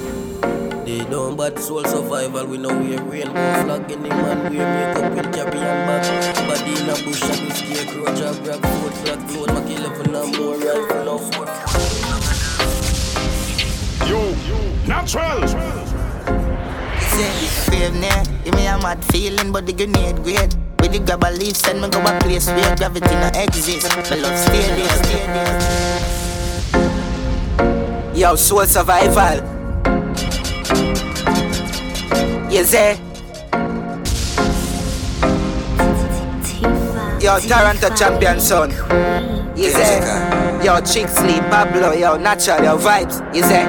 they 0.84 1.04
don't 1.04 1.36
bad 1.36 1.58
soul 1.58 1.84
survival, 1.84 2.46
we 2.46 2.58
know 2.58 2.76
we 2.76 2.94
a 2.94 3.02
rainbow 3.02 3.62
flag 3.64 3.90
in 3.90 4.02
the 4.02 4.08
man, 4.08 4.50
we 4.50 4.58
makeup 4.58 5.12
with 5.14 5.32
Caribbean 5.32 5.86
bag. 5.86 6.36
Body 6.48 6.72
in 6.80 6.90
a 6.90 6.94
bush 7.04 7.22
and 7.22 7.40
we 7.40 7.50
scarecrow, 7.50 8.14
job 8.14 8.36
grab 8.42 8.60
food, 8.60 8.94
flag 8.94 9.20
float, 9.28 9.48
Mac 9.48 9.70
11 9.70 10.14
and 10.14 10.36
more 10.36 10.56
rifle, 10.56 11.04
no 11.04 11.18
four. 11.18 11.46
Yo, 14.08 14.20
natural. 14.86 15.48
Say, 17.12 17.32
brave 17.68 17.94
near, 17.94 18.22
give 18.44 18.54
me 18.54 18.66
a 18.66 18.78
mad 18.78 19.04
feeling, 19.06 19.52
but 19.52 19.66
the 19.66 19.72
grenade 19.72 20.22
great. 20.22 20.56
With 20.80 20.92
the 20.92 20.98
grab 20.98 21.22
a 21.24 21.30
leaf, 21.30 21.56
send 21.56 21.80
me 21.80 21.88
go 21.88 22.00
a 22.00 22.18
place 22.20 22.46
where 22.48 22.76
gravity 22.76 23.14
no 23.14 23.30
exist. 23.34 23.88
My 23.88 24.16
love 24.16 24.38
stay 24.38 24.66
there, 24.74 24.88
stay 25.04 25.26
there. 25.26 25.60
Yo, 28.14 28.34
soul 28.36 28.66
survival. 28.66 29.51
You 32.52 32.64
say? 32.64 33.00
Yo, 37.18 37.38
Toronto 37.40 37.88
champion 37.96 38.38
son. 38.40 38.70
You 39.56 39.70
say? 39.70 40.00
Yo, 40.62 40.74
Chixley, 40.82 41.40
Pablo, 41.48 41.94
yo, 41.94 42.18
natural, 42.18 42.62
yo, 42.62 42.76
vibes. 42.76 43.22
You 43.34 43.42
say? 43.42 43.64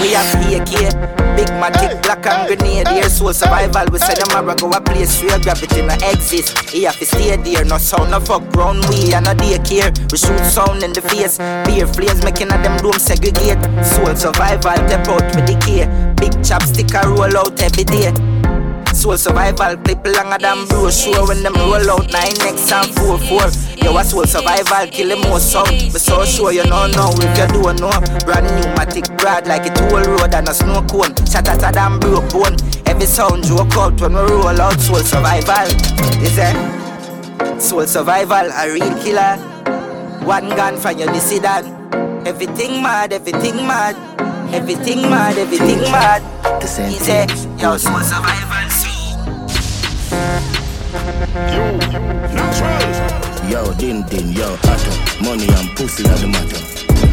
We 0.00 0.14
have 0.14 0.34
AK, 0.52 1.21
Big 1.42 1.50
Matic, 1.58 2.00
Black 2.04 2.24
and 2.24 2.46
Grenade, 2.46 2.86
here 2.86 3.08
soul 3.08 3.32
survival. 3.32 3.84
We 3.90 3.98
say 3.98 4.14
them 4.14 4.48
a 4.48 4.54
go 4.54 4.70
a 4.70 4.80
place 4.80 5.20
where 5.24 5.40
gravity 5.40 5.82
no 5.82 5.94
exist. 6.08 6.56
He 6.70 6.84
have 6.84 6.96
to 7.00 7.04
stay 7.04 7.34
there, 7.34 7.64
no 7.64 7.78
sound, 7.78 8.12
no 8.12 8.20
fuck 8.20 8.48
ground. 8.52 8.86
We 8.88 9.12
and 9.12 9.24
no 9.24 9.34
daycare. 9.34 9.90
We 10.12 10.18
shoot 10.18 10.38
sound 10.46 10.84
in 10.84 10.92
the 10.92 11.02
face. 11.02 11.38
Beer 11.66 11.88
flames 11.88 12.22
making 12.22 12.52
a 12.52 12.62
them 12.62 12.76
dome 12.78 12.92
segregate. 12.92 13.58
Soul 13.84 14.14
survival, 14.14 14.86
step 14.86 15.08
out 15.08 15.34
with 15.34 15.46
the 15.48 15.58
K. 15.58 15.86
Big 16.14 16.30
chopstick 16.46 16.94
a 16.94 17.08
roll 17.08 17.36
out 17.36 17.60
every 17.60 17.82
day. 17.82 18.31
Soul 18.94 19.16
survival, 19.16 19.76
clip 19.78 20.06
longer 20.06 20.38
than 20.38 20.66
bro. 20.68 20.90
Sure 20.90 21.26
when 21.26 21.42
them 21.42 21.54
roll 21.54 21.90
out 21.90 22.06
9x 22.08 22.70
and 22.70 22.90
4-4. 22.96 23.82
Yo, 23.82 23.96
a 23.96 24.04
soul 24.04 24.24
survival, 24.24 24.86
kill 24.88 25.08
the 25.08 25.16
most 25.28 25.50
sound. 25.50 25.90
But 25.90 26.00
so 26.00 26.24
sure 26.24 26.52
you 26.52 26.64
know 26.64 26.86
now 26.86 27.10
if 27.10 27.36
you 27.36 27.46
don't 27.48 27.80
know. 27.80 27.90
Brand 28.24 28.46
new 28.46 28.68
matic 28.76 29.08
brad 29.18 29.46
like 29.48 29.66
a 29.66 29.74
toll 29.74 30.04
road 30.04 30.34
and 30.34 30.48
a 30.48 30.54
snow 30.54 30.82
cone. 30.82 31.16
Shut 31.26 31.48
out 31.48 31.64
a 31.64 31.72
damn 31.72 31.98
broke 31.98 32.30
bone. 32.30 32.56
Every 32.86 33.06
sound 33.06 33.44
joke 33.44 33.74
out 33.74 34.00
when 34.00 34.12
we 34.12 34.20
roll 34.20 34.60
out 34.60 34.78
soul 34.78 35.00
survival. 35.00 35.66
Is 36.22 36.38
it? 36.38 37.60
Soul 37.60 37.86
survival, 37.86 38.52
a 38.52 38.72
real 38.72 38.94
killer. 39.02 39.36
One 40.24 40.48
gun 40.50 40.76
from 40.76 40.98
your 40.98 41.08
dissident. 41.08 41.66
Everything 42.26 42.82
mad, 42.82 43.12
everything 43.12 43.56
mad. 43.66 43.96
Everything 44.54 45.02
mad, 45.02 45.38
everything 45.38 45.80
mad. 45.90 46.22
The 46.60 46.68
same 46.68 47.58
yo, 47.58 47.76
soul 47.78 48.00
survival. 48.00 48.51
Yo, 50.92 51.72
natural. 52.36 52.84
Yo, 53.48 53.72
din 53.78 54.04
din, 54.10 54.30
yo, 54.32 54.56
hot 54.60 54.84
Money 55.24 55.48
and 55.48 55.74
pussy 55.74 56.04
are 56.04 56.18
the 56.20 56.28
matter. 56.28 56.60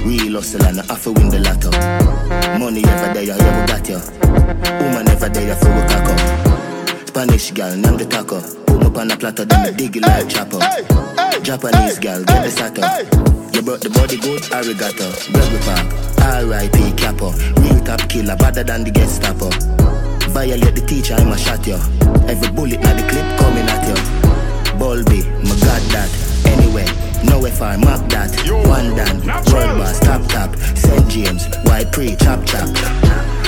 Real 0.04 0.36
hustle 0.36 0.66
and 0.66 0.82
I 0.82 0.86
have 0.92 1.02
to 1.04 1.14
win 1.14 1.30
the 1.30 1.40
lotto. 1.40 1.72
Money 2.60 2.84
ever 2.84 3.14
there, 3.14 3.24
yeah, 3.24 3.40
we 3.40 3.68
got 3.72 3.88
you. 3.88 4.00
Woman 4.84 5.08
ever 5.08 5.30
there, 5.30 5.56
for 5.56 5.72
we 5.72 5.82
cock 5.88 6.12
up. 6.12 7.08
Spanish 7.08 7.52
girl, 7.52 7.74
name 7.78 7.96
the 7.96 8.06
taco. 8.06 8.42
Put 8.68 8.80
me 8.80 8.86
up 8.86 8.98
on 8.98 9.12
a 9.12 9.16
platter, 9.16 9.46
then 9.46 9.66
hey, 9.66 9.72
dig 9.72 9.96
it 9.96 10.04
like 10.04 10.28
chopper. 10.28 10.60
Japanese 11.42 12.00
girl, 12.00 12.22
get 12.26 12.44
the 12.44 12.52
sato. 12.52 12.82
You 13.56 13.62
brought 13.62 13.80
the 13.80 13.90
body 13.92 14.18
good, 14.18 14.44
arigato. 14.52 15.08
Gregory 15.32 15.60
Park, 15.64 15.88
R.I.P. 16.20 16.92
Capo. 17.00 17.32
Real 17.64 17.80
top 17.86 18.10
killer, 18.10 18.36
better 18.36 18.64
than 18.64 18.84
the 18.84 18.92
Gestapo. 18.92 19.48
Violate 20.32 20.76
the 20.76 20.82
teacher, 20.82 21.16
I'ma 21.16 21.36
shot 21.36 21.66
you. 21.68 21.76
Every 22.30 22.50
bullet 22.52 22.80
at 22.80 22.96
the 22.96 23.04
clip 23.10 23.28
coming 23.40 23.68
at 23.68 23.84
you. 23.88 23.96
Bulby, 24.80 25.26
my 25.44 25.56
god 25.66 25.84
that. 25.92 26.10
Anyway, 26.46 26.86
no 27.26 27.46
if 27.46 27.62
I 27.62 27.76
map 27.76 28.08
that. 28.10 28.32
One 28.68 28.96
down, 28.96 29.18
world 29.52 29.78
boss, 29.80 30.00
top 30.00 30.22
top. 30.30 30.56
St. 30.78 31.10
James, 31.10 31.48
white 31.66 31.92
pre, 31.92 32.16
chop 32.16 32.46
chop. 32.46 32.70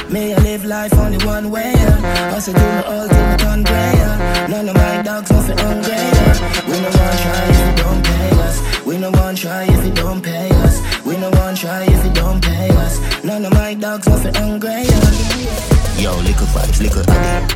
May 0.09 0.33
I 0.33 0.39
live 0.39 0.65
life 0.65 0.93
only 0.97 1.23
one 1.25 1.49
way, 1.51 1.71
yeah. 1.73 2.33
Also 2.33 2.51
do 2.51 2.59
my 2.59 2.83
all 2.83 3.07
till 3.07 3.23
my 3.23 3.37
tongue 3.37 3.63
gray, 3.63 3.93
yeah. 3.95 4.47
None 4.49 4.67
of 4.67 4.75
my 4.75 5.01
dogs 5.01 5.31
nothing 5.31 5.57
hungry, 5.57 5.93
yeah. 5.93 6.67
We 6.67 6.75
no 6.81 6.89
one 6.91 7.15
try 7.23 7.45
if 7.51 7.59
you 7.69 7.83
don't 7.83 8.03
pay 8.03 8.29
us. 8.41 8.85
We 8.85 8.97
no 8.97 9.11
one 9.11 9.35
try 9.35 9.63
if 9.63 9.85
you 9.85 9.93
don't 9.93 10.21
pay 10.21 10.49
us. 10.65 11.05
We 11.05 11.15
no 11.15 11.29
one 11.29 11.55
try 11.55 11.83
if 11.83 12.03
you 12.05 12.11
don't 12.11 12.43
pay 12.43 12.69
us. 12.69 13.23
None 13.23 13.45
of 13.45 13.53
my 13.53 13.75
dogs 13.75 14.07
nothing 14.07 14.33
hungry, 14.33 14.83
yeah. 14.83 15.80
Yo, 16.01 16.15
liquor 16.21 16.45
vibes, 16.45 16.81
liquor 16.81 17.03
addict. 17.11 17.51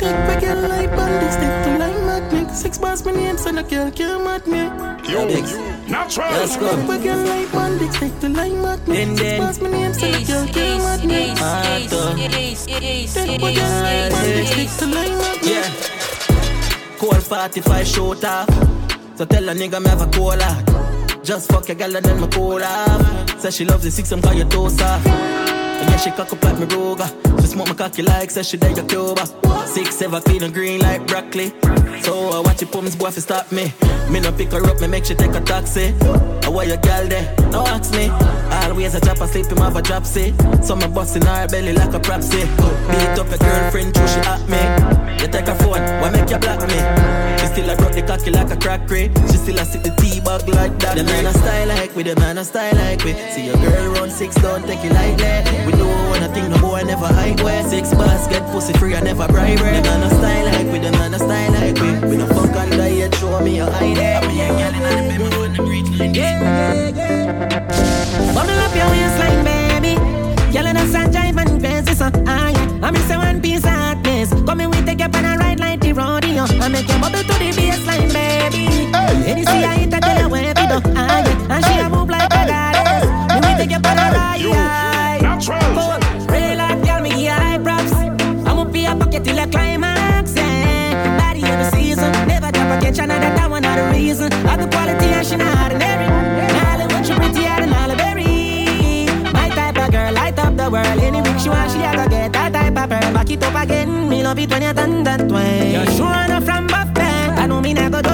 Take 0.00 0.18
back 0.26 0.42
your 0.42 0.56
life, 0.56 0.90
bandits, 0.90 1.34
stick 1.36 1.54
to 1.62 1.78
line 1.78 2.04
magnet. 2.04 2.50
Six 2.50 2.78
bars, 2.78 3.04
my 3.04 3.12
name, 3.12 3.38
so 3.38 3.52
no 3.52 3.62
girl 3.62 3.92
can't 3.92 4.24
mad 4.24 4.44
me. 4.48 4.62
Yo, 5.08 5.24
natural. 5.86 6.32
Let's 6.32 6.56
go. 6.56 6.74
Take 6.74 6.88
back 6.88 7.04
your 7.04 7.14
life, 7.14 7.52
bandits, 7.52 7.96
stick 7.96 8.18
to 8.22 8.28
line 8.28 8.60
magnet. 8.60 9.18
Six 9.18 9.38
bars, 9.38 9.60
my 9.60 9.70
name, 9.70 9.94
so 9.94 10.10
no 10.10 10.18
girl 10.24 10.46
can't 10.48 10.82
mad 10.82 11.04
me. 11.04 11.26
Take 13.14 13.40
back 13.40 13.54
your 13.54 13.68
life, 13.86 14.12
bandits, 14.14 14.50
stick 14.50 14.70
to 14.78 14.86
line 14.86 15.16
magnet. 15.18 15.44
Yeah. 15.44 16.98
Cold 16.98 17.22
45 17.22 17.86
shoot 17.86 18.24
off. 18.24 18.48
So 19.14 19.24
tell 19.26 19.48
a 19.48 19.54
nigga 19.54 19.80
me 19.80 19.88
have 19.90 20.02
a 20.02 20.06
cola. 20.10 21.20
Just 21.22 21.52
fuck 21.52 21.68
a 21.68 21.76
gal 21.76 21.94
and 21.94 22.04
then 22.04 22.20
me 22.20 22.26
cool 22.32 22.64
off. 22.64 23.40
Say 23.40 23.50
she 23.52 23.64
loves 23.64 23.84
the 23.84 23.92
six, 23.92 24.10
I'm 24.10 24.20
call 24.20 24.34
you 24.34 24.44
toast 24.46 24.82
off. 24.82 25.39
And 25.80 25.90
yeah, 25.90 25.96
she 25.96 26.10
cock 26.10 26.32
up 26.32 26.42
like 26.44 26.58
me 26.58 26.66
Roga. 26.66 27.08
She 27.40 27.46
smoke 27.46 27.68
my 27.68 27.74
cocky 27.74 28.02
like 28.02 28.30
says 28.30 28.48
she 28.48 28.56
like 28.58 28.76
a 28.76 28.82
Cuba. 28.82 29.26
Six, 29.66 29.96
seven, 29.96 30.22
and 30.42 30.54
green 30.54 30.80
like 30.80 31.06
broccoli. 31.06 31.52
So 32.02 32.30
uh, 32.30 32.38
I 32.38 32.40
watch 32.40 32.62
it 32.62 32.70
pumps 32.70 32.96
boy 32.96 33.10
fi 33.10 33.20
stop 33.20 33.50
me. 33.52 33.72
Me 34.10 34.20
no 34.20 34.32
pick 34.32 34.52
her 34.52 34.64
up, 34.68 34.80
me 34.80 34.88
make 34.88 35.04
she 35.04 35.14
take 35.14 35.34
a 35.34 35.40
taxi. 35.40 35.94
I 36.44 36.48
why 36.48 36.64
your 36.64 36.76
gal 36.78 37.06
there? 37.06 37.34
No 37.50 37.64
ask 37.66 37.92
me. 37.94 38.08
Always 38.68 38.94
a 38.94 39.00
chop 39.00 39.20
asleep, 39.20 39.46
him 39.46 39.58
have 39.58 39.76
a 39.76 39.82
drop 39.82 40.04
say. 40.04 40.34
So 40.62 40.76
me 40.76 40.86
bustin' 40.88 41.22
her 41.22 41.48
belly 41.48 41.72
like 41.72 41.94
a 41.94 42.00
propsy. 42.00 42.42
Beat 42.90 43.18
up 43.18 43.30
a 43.30 43.38
girlfriend, 43.38 43.94
true 43.94 44.08
she 44.08 44.20
at 44.20 44.48
me. 44.48 44.99
You 45.20 45.28
take 45.28 45.46
her 45.46 45.54
phone, 45.54 45.84
why 46.00 46.10
make 46.10 46.30
you 46.30 46.38
block 46.38 46.60
me? 46.66 46.80
She 47.40 47.46
still 47.52 47.68
a 47.68 47.76
rock 47.76 47.92
the 47.92 48.02
cocky 48.02 48.30
like 48.30 48.50
a 48.50 48.56
crack 48.56 48.88
crate. 48.88 49.12
She 49.28 49.36
still 49.36 49.58
a 49.58 49.64
sit 49.64 49.82
the 49.84 49.90
T-bag 50.00 50.48
like 50.48 50.78
that. 50.80 50.96
The 50.96 51.04
man 51.04 51.26
a 51.26 51.32
style 51.32 51.68
like 51.68 51.94
we, 51.94 52.02
the 52.04 52.16
man 52.16 52.38
a 52.38 52.44
style 52.44 52.74
like 52.74 53.04
we. 53.04 53.12
See 53.32 53.46
your 53.46 53.56
girl 53.56 53.92
run 53.92 54.10
six, 54.10 54.34
don't 54.36 54.64
take 54.66 54.82
it 54.82 54.92
lightly. 54.92 55.66
We 55.66 55.72
do 55.72 55.86
one 56.08 56.24
thing, 56.32 56.48
no 56.50 56.58
boy 56.58 56.82
never 56.84 57.06
hide 57.06 57.40
where. 57.42 57.62
Six 57.68 57.92
bars 57.92 58.26
get 58.28 58.42
pussy 58.50 58.72
free, 58.74 58.94
I 58.94 59.00
never 59.00 59.28
bribe 59.28 59.58
her. 59.58 59.72
The 59.76 59.82
man 59.82 60.02
a 60.02 60.10
the 76.46 76.54
rodeo. 76.54 76.64
I 76.64 76.68
make 76.68 76.88
you 76.88 76.98
bubble 77.00 77.18
to 77.18 77.34
the 77.38 77.50
baseline, 77.52 78.12
baby. 78.12 78.64
Hey, 78.92 79.30
Any 79.30 79.44
see 79.44 79.64
I 79.64 79.78
hit 79.78 79.94
a 79.94 80.00
tell 80.00 80.18
her 80.18 80.28
where 80.28 80.46
we 80.46 80.52
do, 80.54 80.80
ah 80.96 81.22
yeah. 81.24 81.54
And 81.54 81.64
she 81.64 81.78
a 81.80 81.88
move 81.88 82.08
like 82.08 82.24
a 82.24 82.46
goddess. 82.46 83.06
Me 83.30 83.54
we 83.54 83.66
take 83.66 83.76
up 83.76 83.86
on 83.86 83.98
a 83.98 84.06
ride. 84.16 85.22
Natural. 85.22 86.00
Real 86.28 86.56
like 86.56 86.82
girl, 86.84 87.00
me 87.02 87.10
give 87.10 87.32
high 87.32 87.58
props. 87.58 87.92
I'm 87.92 88.58
up 88.58 88.74
in 88.74 88.82
your 88.82 88.96
pocket 88.96 89.24
till 89.24 89.38
I 89.38 89.46
climax, 89.46 90.34
yeah. 90.34 91.18
Body 91.18 91.42
every 91.44 91.78
season, 91.78 92.12
never 92.26 92.50
drop 92.50 92.78
a 92.78 92.80
catch 92.80 92.98
another 92.98 93.32
that 93.36 93.50
one 93.50 93.62
not 93.62 93.76
the 93.76 93.84
reason. 93.96 94.32
All 94.48 94.56
the 94.56 94.66
quality 94.68 95.06
and 95.06 95.26
she 95.26 95.36
not 95.36 95.72
ordinary. 95.72 96.06
Now 96.06 96.86
what 96.86 97.08
you 97.08 97.14
prettier 97.16 97.56
than 97.60 97.72
all 97.74 97.94
berry. 97.96 99.06
My 99.32 99.48
type 99.48 99.76
of 99.78 99.90
girl 99.92 100.12
light 100.12 100.38
up 100.38 100.56
the 100.56 100.70
world. 100.70 101.00
Any 101.00 101.20
week 101.22 101.38
she 101.38 101.48
want, 101.48 101.70
she 101.70 101.78
a 101.82 101.92
go 101.94 102.08
get 102.08 102.32
that 102.32 102.52
type 102.52 102.76
of 102.76 102.88
pearl. 102.88 103.12
Back 103.14 103.30
it 103.30 103.42
up 103.42 103.54
again, 103.62 104.08
me 104.08 104.22
love 104.22 104.38
it 104.38 104.50
when 104.50 104.62
you 104.62 104.72
done 104.72 105.04
that 105.04 105.22
way. 105.30 105.72
You're 105.72 105.86
sure 105.96 106.29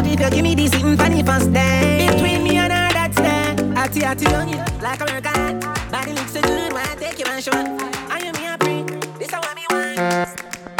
know 0.06 0.14
me 0.14 0.14
if 0.14 0.20
you 0.20 0.30
give 0.30 0.42
me 0.42 0.54
this 0.54 0.70
sitting 0.70 0.96
for 0.96 1.08
the 1.08 1.22
first 1.24 1.52
day. 1.52 2.08
Between 2.10 2.44
me 2.44 2.56
and 2.56 2.72
her, 2.72 2.92
that's 2.92 3.16
there. 3.16 3.76
Atty 3.76 4.04
atty 4.04 4.26
on 4.34 4.48
you, 4.48 4.62
like 4.80 5.00
American. 5.00 5.60
Body 5.90 6.12
looks 6.12 6.32
so 6.32 6.40
good 6.42 6.72
when 6.72 6.86
I 6.86 6.94
take 6.96 7.18
you 7.18 7.26
and 7.26 7.42
show. 7.42 7.52
I 7.52 8.18
am 8.20 8.34
me 8.34 8.46
a 8.46 8.56
free. 8.58 8.82
This 9.18 9.28
is 9.28 9.34
what 9.34 9.54
me 9.54 9.64
want. 9.70 9.96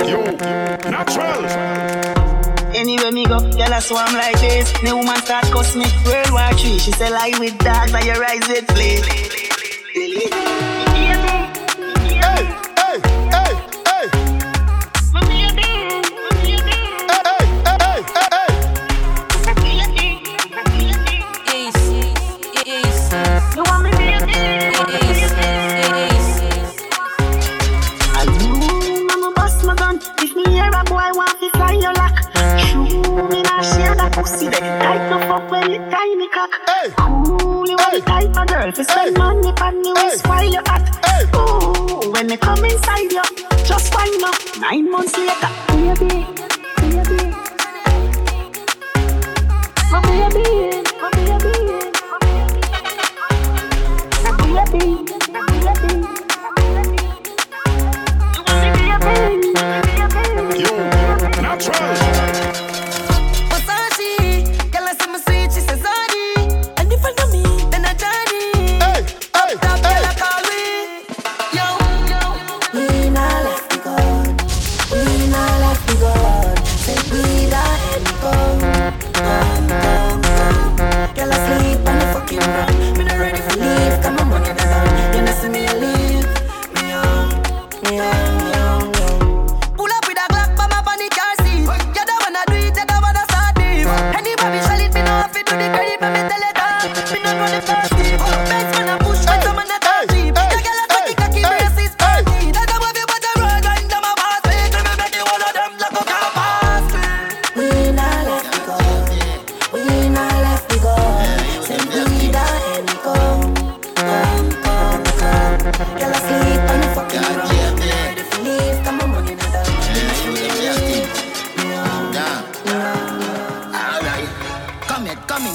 Yo, 0.09 0.25
natural. 0.91 1.45
Anywhere 2.75 3.13
me 3.13 3.25
go, 3.25 3.41
girl 3.41 3.73
I 3.73 3.81
swarm 3.81 4.13
like 4.13 4.39
this. 4.41 4.71
The 4.83 4.95
woman 4.95 5.17
start 5.17 5.45
cuss 5.47 5.75
me. 5.75 5.87
World 6.05 6.31
War 6.31 6.53
Three, 6.59 6.79
she 6.79 6.93
say 6.93 7.11
lie 7.11 7.33
with 7.39 7.59
dogs 7.59 7.95
and 7.95 8.05
your 8.05 8.23
eyes 8.25 8.47
with 8.49 8.67
flea. 8.73 10.46
Type 38.85 39.09
of 39.09 39.15
girl. 39.17 39.17
Fi 39.17 39.17
spend 39.17 39.19
money 39.19 39.49
on 39.61 39.83
me 39.83 39.93
waist 39.95 40.27
while 40.27 40.45
you 40.45 40.61
hot. 40.67 42.05
Ooh, 42.05 42.11
when 42.13 42.27
me 42.27 42.37
come 42.37 42.65
inside 42.65 43.11
you, 43.13 43.23
just 43.65 43.95
wind 43.95 44.23
up. 44.23 44.35
Nine 44.61 44.91
months 44.91 45.17
later, 45.17 45.76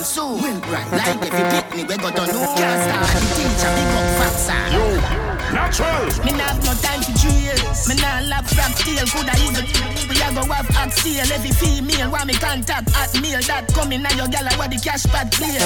coming 0.01 0.39
soon. 0.41 0.61
Right, 0.71 0.91
like 0.91 1.21
if 1.21 1.33
you 1.33 1.45
pick 1.61 1.75
me, 1.75 1.83
we 1.83 1.97
go 1.97 2.09
to 2.09 2.33
know. 2.33 2.55
Can't 2.55 3.11
the 3.13 3.35
teacher, 3.35 3.71
big 3.75 3.87
up 3.87 4.07
Faxa. 4.19 5.30
Natural. 5.53 6.07
Me 6.23 6.31
not 6.31 6.55
have 6.55 6.63
no 6.63 6.73
time 6.79 7.01
for 7.03 7.15
drill. 7.19 7.59
Me 7.87 7.95
not 7.99 8.23
lap 8.31 8.45
frog 8.47 8.71
tail, 8.79 9.05
coulda 9.11 9.35
even. 9.43 9.65
We 10.07 10.15
a 10.15 10.27
go 10.31 10.43
have 10.47 10.67
hot 10.71 10.91
sale. 10.91 11.27
Every 11.27 11.51
female 11.51 12.11
want 12.11 12.27
me 12.27 12.33
contact 12.35 12.87
at 12.95 13.11
meal. 13.21 13.39
That 13.47 13.67
coming 13.73 14.01
now 14.01 14.15
your 14.15 14.27
gal 14.27 14.47
I 14.47 14.55
want 14.57 14.71
the 14.71 14.79
cash 14.79 15.03
pad 15.11 15.31
clear. 15.31 15.59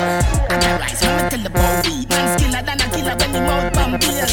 Otherwise, 0.50 1.02
when 1.02 1.14
me 1.18 1.24
tell 1.30 1.44
the 1.46 1.52
boy, 1.54 1.78
man 2.10 2.26
skiller 2.34 2.62
than 2.66 2.82
a 2.82 2.88
killer 2.90 3.16
when 3.18 3.30
he 3.30 3.42
mouth 3.46 3.74
pump 3.74 4.02
beer. 4.02 4.26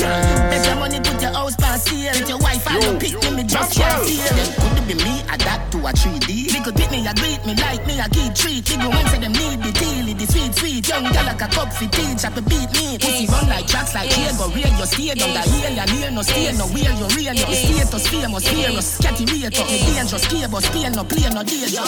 Make 0.48 0.64
your 0.64 0.76
money 0.76 1.00
put 1.00 1.20
your 1.20 1.32
house 1.36 1.56
for 1.56 1.76
sale. 1.76 2.16
With 2.16 2.28
your 2.28 2.40
wife 2.40 2.64
and 2.68 2.82
your 2.82 2.96
pick 2.96 3.14
me, 3.20 3.30
me 3.36 3.44
just 3.44 3.76
can't 3.76 4.00
feel. 4.08 4.32
Could 4.56 4.84
be 4.88 4.94
me 5.04 5.20
adapt 5.28 5.72
to 5.72 5.78
a 5.84 5.92
3D. 5.92 6.52
Me 6.52 6.58
could 6.64 6.76
pick 6.76 6.90
me, 6.90 7.04
a 7.04 7.12
greet 7.12 7.44
me 7.44 7.52
like 7.60 7.84
me, 7.84 8.00
a 8.00 8.08
key 8.08 8.28
treat. 8.32 8.64
Big 8.64 8.80
one 8.80 9.04
say 9.12 9.20
them 9.20 9.32
need 9.32 9.60
the 9.60 9.72
deal, 9.76 10.08
the 10.16 10.26
sweet 10.28 10.52
sweet. 10.56 10.88
Young 10.88 11.12
gal 11.12 11.24
like 11.28 11.44
a 11.44 11.48
cup 11.48 11.72
for 11.72 11.88
tea, 11.88 12.16
chop 12.16 12.36
a 12.36 12.42
beat 12.42 12.72
me. 12.72 12.96
Pussy 12.96 13.28
run 13.28 13.48
like 13.48 13.66
tracks 13.68 13.94
like 13.94 14.12
here, 14.12 14.32
go 14.36 14.48
real 14.52 14.72
your 14.76 14.88
stay 14.88 15.12
down 15.14 15.32
the 15.32 15.41
hill, 15.42 15.74
ya 15.74 15.84
near 15.86 16.10
no 16.10 16.22
stay 16.22 16.52
no 16.52 16.66
wheel, 16.68 16.92
you 16.94 17.06
real 17.16 17.34
no 17.34 17.52
status, 17.52 18.06
famous, 18.08 18.48
famous, 18.48 18.98
catty 18.98 19.24
rate 19.26 19.58
up, 19.58 19.66
me 19.66 19.78
dangerous, 19.78 20.26
cable, 20.28 20.60
but 20.60 20.94
no 20.94 21.04
play 21.04 21.28
no 21.30 21.42
danger. 21.42 21.82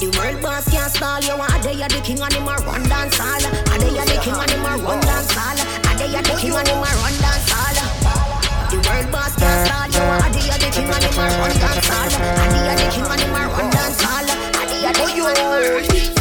The 0.00 0.10
world 0.18 0.42
boss 0.42 0.68
can't 0.68 0.90
stall 0.90 1.20
you. 1.22 1.38
A 1.38 1.56
day 1.62 1.74
you 1.78 1.88
the 1.88 2.00
king 2.02 2.20
and 2.20 2.32
him 2.34 2.48
a 2.48 2.54
run 2.66 2.82
dance 2.88 3.16
hall. 3.16 3.38
A 3.38 3.74
day 3.78 3.94
you 3.94 4.04
the 4.04 4.16
king 4.20 4.34
and 4.34 4.50
him 4.50 4.66
a 4.66 4.72
run 4.82 5.00
dance 5.00 5.32
hall. 5.32 5.54
A 5.54 5.92
day 5.96 6.10
you 6.10 6.22
the 6.22 6.34
king 6.34 6.52
and 6.52 6.68
him 6.68 6.82
a 6.82 6.90
run 6.98 7.14
dance 7.22 7.48
hall. 7.48 7.78
The 8.68 8.76
world 8.84 9.08
boss 9.14 9.34
can't 9.38 9.58
stall 9.64 9.88
you. 9.94 10.02
A 10.02 10.28
day 10.34 10.44
you 10.44 10.58
the 10.58 10.68
king 10.74 10.90
and 10.90 11.04
him 11.04 11.18
a 11.18 11.24
run 11.38 11.54
dance 11.56 11.88
hall. 11.88 12.10
A 12.10 12.44
day 12.50 12.62
you 12.66 12.74
the 12.74 12.86
king 12.90 13.06
and 13.06 13.22
him 13.22 13.34
a 13.34 13.40
run 13.54 13.66
dance 13.70 14.00
hall. 14.02 14.26
A 14.26 14.62
day 14.66 14.80
you 14.82 14.92
the 14.92 15.04
king 15.14 15.24
and 15.24 15.38
him 15.38 15.50
a 15.50 15.58
run 15.72 16.14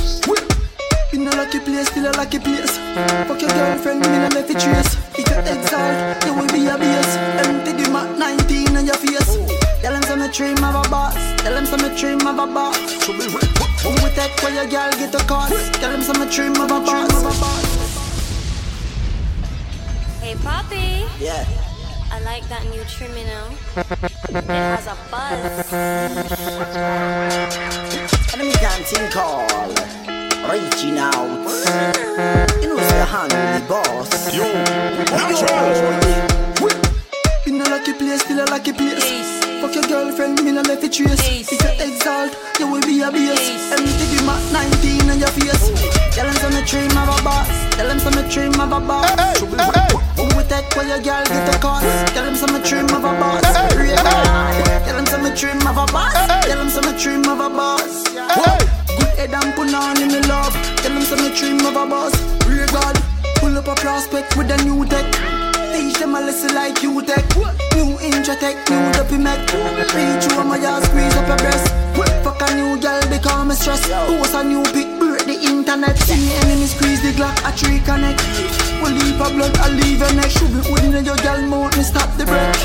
in 1.13 1.27
a 1.27 1.35
lucky 1.35 1.59
place, 1.59 1.87
still 1.87 2.05
a 2.05 2.11
lucky 2.17 2.39
place. 2.39 2.77
Fuck 3.27 3.41
your 3.41 3.49
girlfriend, 3.49 4.01
me 4.01 4.07
no 4.07 4.27
left 4.29 4.49
it 4.49 4.59
trace. 4.59 5.02
Exalt, 5.45 6.25
you 6.25 6.33
will 6.33 6.47
be 6.47 6.67
a 6.67 6.77
base. 6.77 7.15
Empty 7.43 7.71
the 7.83 7.89
mat 7.89 8.17
19 8.17 8.77
on 8.77 8.85
your 8.85 8.95
face. 8.95 9.37
Tell 9.81 9.93
them 9.93 10.03
some 10.03 10.31
dream 10.31 10.63
of 10.63 10.85
a 10.85 10.89
boss. 10.89 11.15
Tell 11.41 11.53
them 11.53 11.65
some 11.65 11.95
dream 11.95 12.25
of 12.25 12.39
a 12.39 12.47
boss. 12.47 12.77
Who 13.05 13.89
we 14.01 14.09
take 14.15 14.39
for 14.39 14.49
your 14.49 14.65
girl 14.65 14.91
get 14.91 15.13
a 15.13 15.23
cost? 15.25 15.73
Tell 15.73 15.91
them 15.91 16.01
some 16.01 16.29
dream 16.29 16.55
of 16.55 16.71
a 16.71 16.79
boss. 16.79 17.11
Hey, 20.21 20.35
Poppy. 20.35 21.05
Yeah. 21.19 21.45
I 22.11 22.19
like 22.21 22.47
that 22.47 22.63
new 22.69 22.83
trim, 22.85 23.11
you 23.17 23.25
know. 23.25 23.49
It 24.29 24.45
has 24.45 24.87
a 24.87 24.95
buzz. 25.11 25.73
Enemy 28.33 28.53
can't 28.53 28.85
think 28.85 29.17
all. 29.17 29.73
Reaching 30.49 30.97
out. 30.97 31.92
You 32.13 32.69
know, 32.69 32.77
it's 32.77 32.93
the 32.93 33.05
hand 33.09 33.33
the 33.33 33.65
boss. 33.67 34.29
Yo, 34.29 34.45
oh, 34.45 34.53
natural. 35.09 35.89
In 37.47 37.59
a 37.59 37.65
lucky 37.65 37.93
place, 37.93 38.21
still 38.21 38.37
a 38.37 38.45
lucky 38.53 38.71
place. 38.71 39.41
Fuck 39.59 39.73
your 39.73 39.83
girlfriend, 39.89 40.43
me 40.43 40.51
no 40.51 40.61
left 40.61 40.83
it 40.83 40.93
trace. 40.93 41.49
If 41.49 41.57
you 41.57 41.57
exalt, 41.81 42.37
you 42.59 42.69
will 42.69 42.85
be 42.85 43.01
a 43.01 43.09
base. 43.09 43.49
Empty 43.73 44.05
the 44.13 44.21
mat 44.29 44.45
19 44.53 45.09
on 45.09 45.17
your 45.17 45.33
face. 45.33 45.73
Tell 46.13 46.29
them 46.29 46.37
some 46.37 46.53
dream 46.69 46.93
of 47.01 47.09
a 47.09 47.23
boss. 47.25 47.49
Tell 47.73 47.87
them 47.87 47.97
some 47.97 48.29
dream 48.29 48.53
of 48.61 48.71
a 48.71 48.79
boss. 48.79 49.39
Who 50.13 50.29
we 50.37 50.43
take 50.45 50.69
for 50.69 50.83
your 50.85 51.01
girl 51.01 51.25
get 51.25 51.49
a 51.49 51.57
cost? 51.57 52.13
Tell 52.13 52.25
them 52.25 52.35
some 52.35 52.61
dream 52.61 52.85
of 52.93 53.01
a 53.01 53.13
boss. 53.17 53.41
Tell 53.41 54.95
them 55.01 55.07
some 55.07 55.25
dream 55.33 55.65
of 55.65 55.81
a 55.81 55.85
boss. 55.91 56.13
Tell 56.45 56.61
them 56.61 56.69
some 56.69 56.95
dream 56.95 57.25
of 57.25 57.39
a 57.41 57.49
boss. 57.49 58.72
Head 59.23 59.33
and 59.33 59.55
put 59.55 59.73
on 59.73 60.01
in 60.01 60.09
me 60.09 60.19
love. 60.27 60.51
Tell 60.83 60.91
them 60.91 61.03
some 61.03 61.23
dream 61.33 61.65
of 61.65 61.77
a 61.77 61.87
boss. 61.87 62.11
Real 62.45 62.67
God, 62.67 62.95
pull 63.39 63.57
up 63.57 63.67
a 63.69 63.75
prospect 63.75 64.35
with 64.35 64.51
a 64.51 64.57
new 64.65 64.83
tech. 64.85 65.05
Teach 65.71 65.97
them 65.97 66.15
a 66.15 66.19
lesson 66.19 66.53
like 66.53 66.83
you 66.83 67.01
tech. 67.05 67.23
New 67.75 67.95
Intratec, 68.03 68.59
new 68.69 68.91
dopey 68.91 69.17
mech. 69.17 69.39
Reach 69.95 70.27
you 70.27 70.37
on 70.37 70.49
my 70.49 70.57
ass, 70.57 70.83
squeeze 70.89 71.15
up 71.15 71.27
your 71.27 71.37
breast. 71.37 71.71
Fuck 72.21 72.41
a 72.41 72.55
new 72.55 72.77
girl, 72.81 73.01
become 73.07 73.51
a 73.51 73.55
stress. 73.55 73.87
Post 73.87 74.35
a 74.35 74.43
new 74.43 74.63
pic, 74.75 74.87
break 74.99 75.23
the 75.23 75.39
internet. 75.41 75.97
See 75.99 76.19
me 76.19 76.33
enemy 76.43 76.65
squeeze 76.65 77.01
the 77.01 77.13
Glock, 77.13 77.37
a 77.47 77.55
tree 77.55 77.79
connect. 77.79 78.62
Will 78.83 78.91
leave 78.91 79.15
a 79.21 79.27
blood, 79.31 79.55
I 79.63 79.69
leave 79.71 79.99
your 80.03 80.13
neck. 80.13 80.29
Should 80.29 80.51
be 80.51 80.59
within 80.71 81.05
your 81.05 81.15
girl 81.23 81.39
mouth, 81.47 81.71
me 81.77 81.83
stop 81.83 82.11
the 82.19 82.25
breath. 82.25 82.59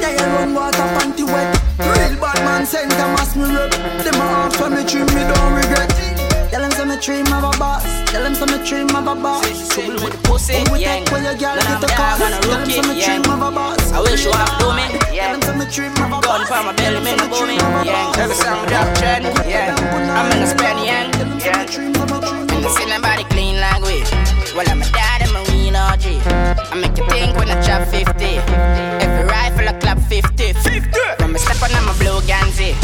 Yeah, 0.00 0.14
you 0.14 0.26
run 0.38 0.54
water, 0.54 0.86
panty 0.94 1.26
wet. 1.26 1.50
Real 1.82 2.14
bad 2.22 2.38
man, 2.46 2.64
send 2.64 2.90
them 2.92 3.18
ask 3.18 3.34
me 3.34 3.50
rep. 3.50 3.70
Them 4.06 4.14
a 4.22 4.46
ask 4.46 4.56
for 4.58 4.70
me 4.70 4.86
trim, 4.86 5.06
me 5.10 5.26
don't 5.26 5.52
regret. 5.58 5.90
Tell 6.54 6.62
them 6.62 6.70
some 6.70 6.94
dream 7.02 7.26
of 7.34 7.42
a 7.44 7.52
boss. 7.58 7.82
Tell 8.10 8.22
them 8.22 8.34
some 8.34 8.54
dream 8.64 8.88
of 8.94 9.06
a 9.10 9.14
boss. 9.18 9.44
Sitting 9.74 9.98
with 9.98 10.14
the 10.14 10.20
pussy, 10.22 10.54
yeah. 10.78 11.02
When 11.10 11.24
your 11.26 11.34
girl 11.34 11.58
get 11.58 11.66
I'm 11.66 11.76
a 11.76 11.80
the 11.82 11.90
call. 11.92 12.14
dog 12.16 12.22
on 12.22 12.32
a 12.32 12.40
Tell 12.40 12.58
them 12.62 12.70
some 12.70 12.96
yeah. 12.96 13.06
dream 13.06 13.24
of 13.26 13.42
a 13.42 13.50
boss. 13.50 13.92
I 13.92 14.00
wish 14.00 14.24
you 14.24 14.32
have 14.32 14.54
do 14.62 14.70
me, 14.72 14.86
Tell 14.86 15.14
yeah. 15.14 15.32
them 15.34 15.42
some 15.42 15.58
dream 15.66 15.92
of 15.98 16.14
a 16.14 16.20
Gun 16.22 16.46
for 16.46 16.62
my 16.62 16.72
belly, 16.78 17.00
me 17.02 17.12
no 17.18 17.26
booming, 17.26 17.58
yeah. 17.84 18.14
Every 18.22 18.36
song 18.38 18.62
drop 18.70 18.86
trend, 18.96 19.26
yeah. 19.50 19.74
I'm 20.14 20.30
in 20.30 20.42
a 20.42 20.46
span, 20.46 20.78
yeah. 20.86 21.10
yeah. 21.42 21.66
And 21.66 22.70
see 22.70 22.86
nobody 22.86 23.24
clean 23.34 23.58
like 23.60 23.82
we. 23.82 24.00
Well, 24.56 24.64
I'm 24.70 24.80
a 24.80 24.88
dad, 24.94 25.22
I'm 25.26 25.36
a 25.36 25.45
I 25.78 26.74
make 26.74 26.96
you 26.96 27.06
think 27.08 27.36
when 27.36 27.50
I 27.50 27.60
drop 27.64 27.86
50. 27.88 28.24
Every 28.24 29.28
rifle 29.28 29.68
I 29.68 29.72
clap 29.78 29.98
50. 29.98 30.52
50! 30.54 31.00
From 31.18 31.34
a 31.34 31.38
step 31.38 31.62
on, 31.62 31.74
I'm 31.74 31.88
a 31.88 31.98
blue 31.98 32.20
Ganzi. 32.22 32.74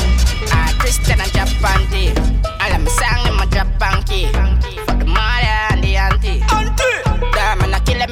Ah, 0.52 0.74
Christian 0.78 1.20
and 1.20 1.32
drop 1.32 1.48
panty. 1.62 2.12
All 2.60 2.72
of 2.72 2.82
my 2.82 2.90
song, 2.90 3.26
I'm 3.26 3.40
a 3.40 3.46
drop 3.50 3.68
panky. 3.78 4.26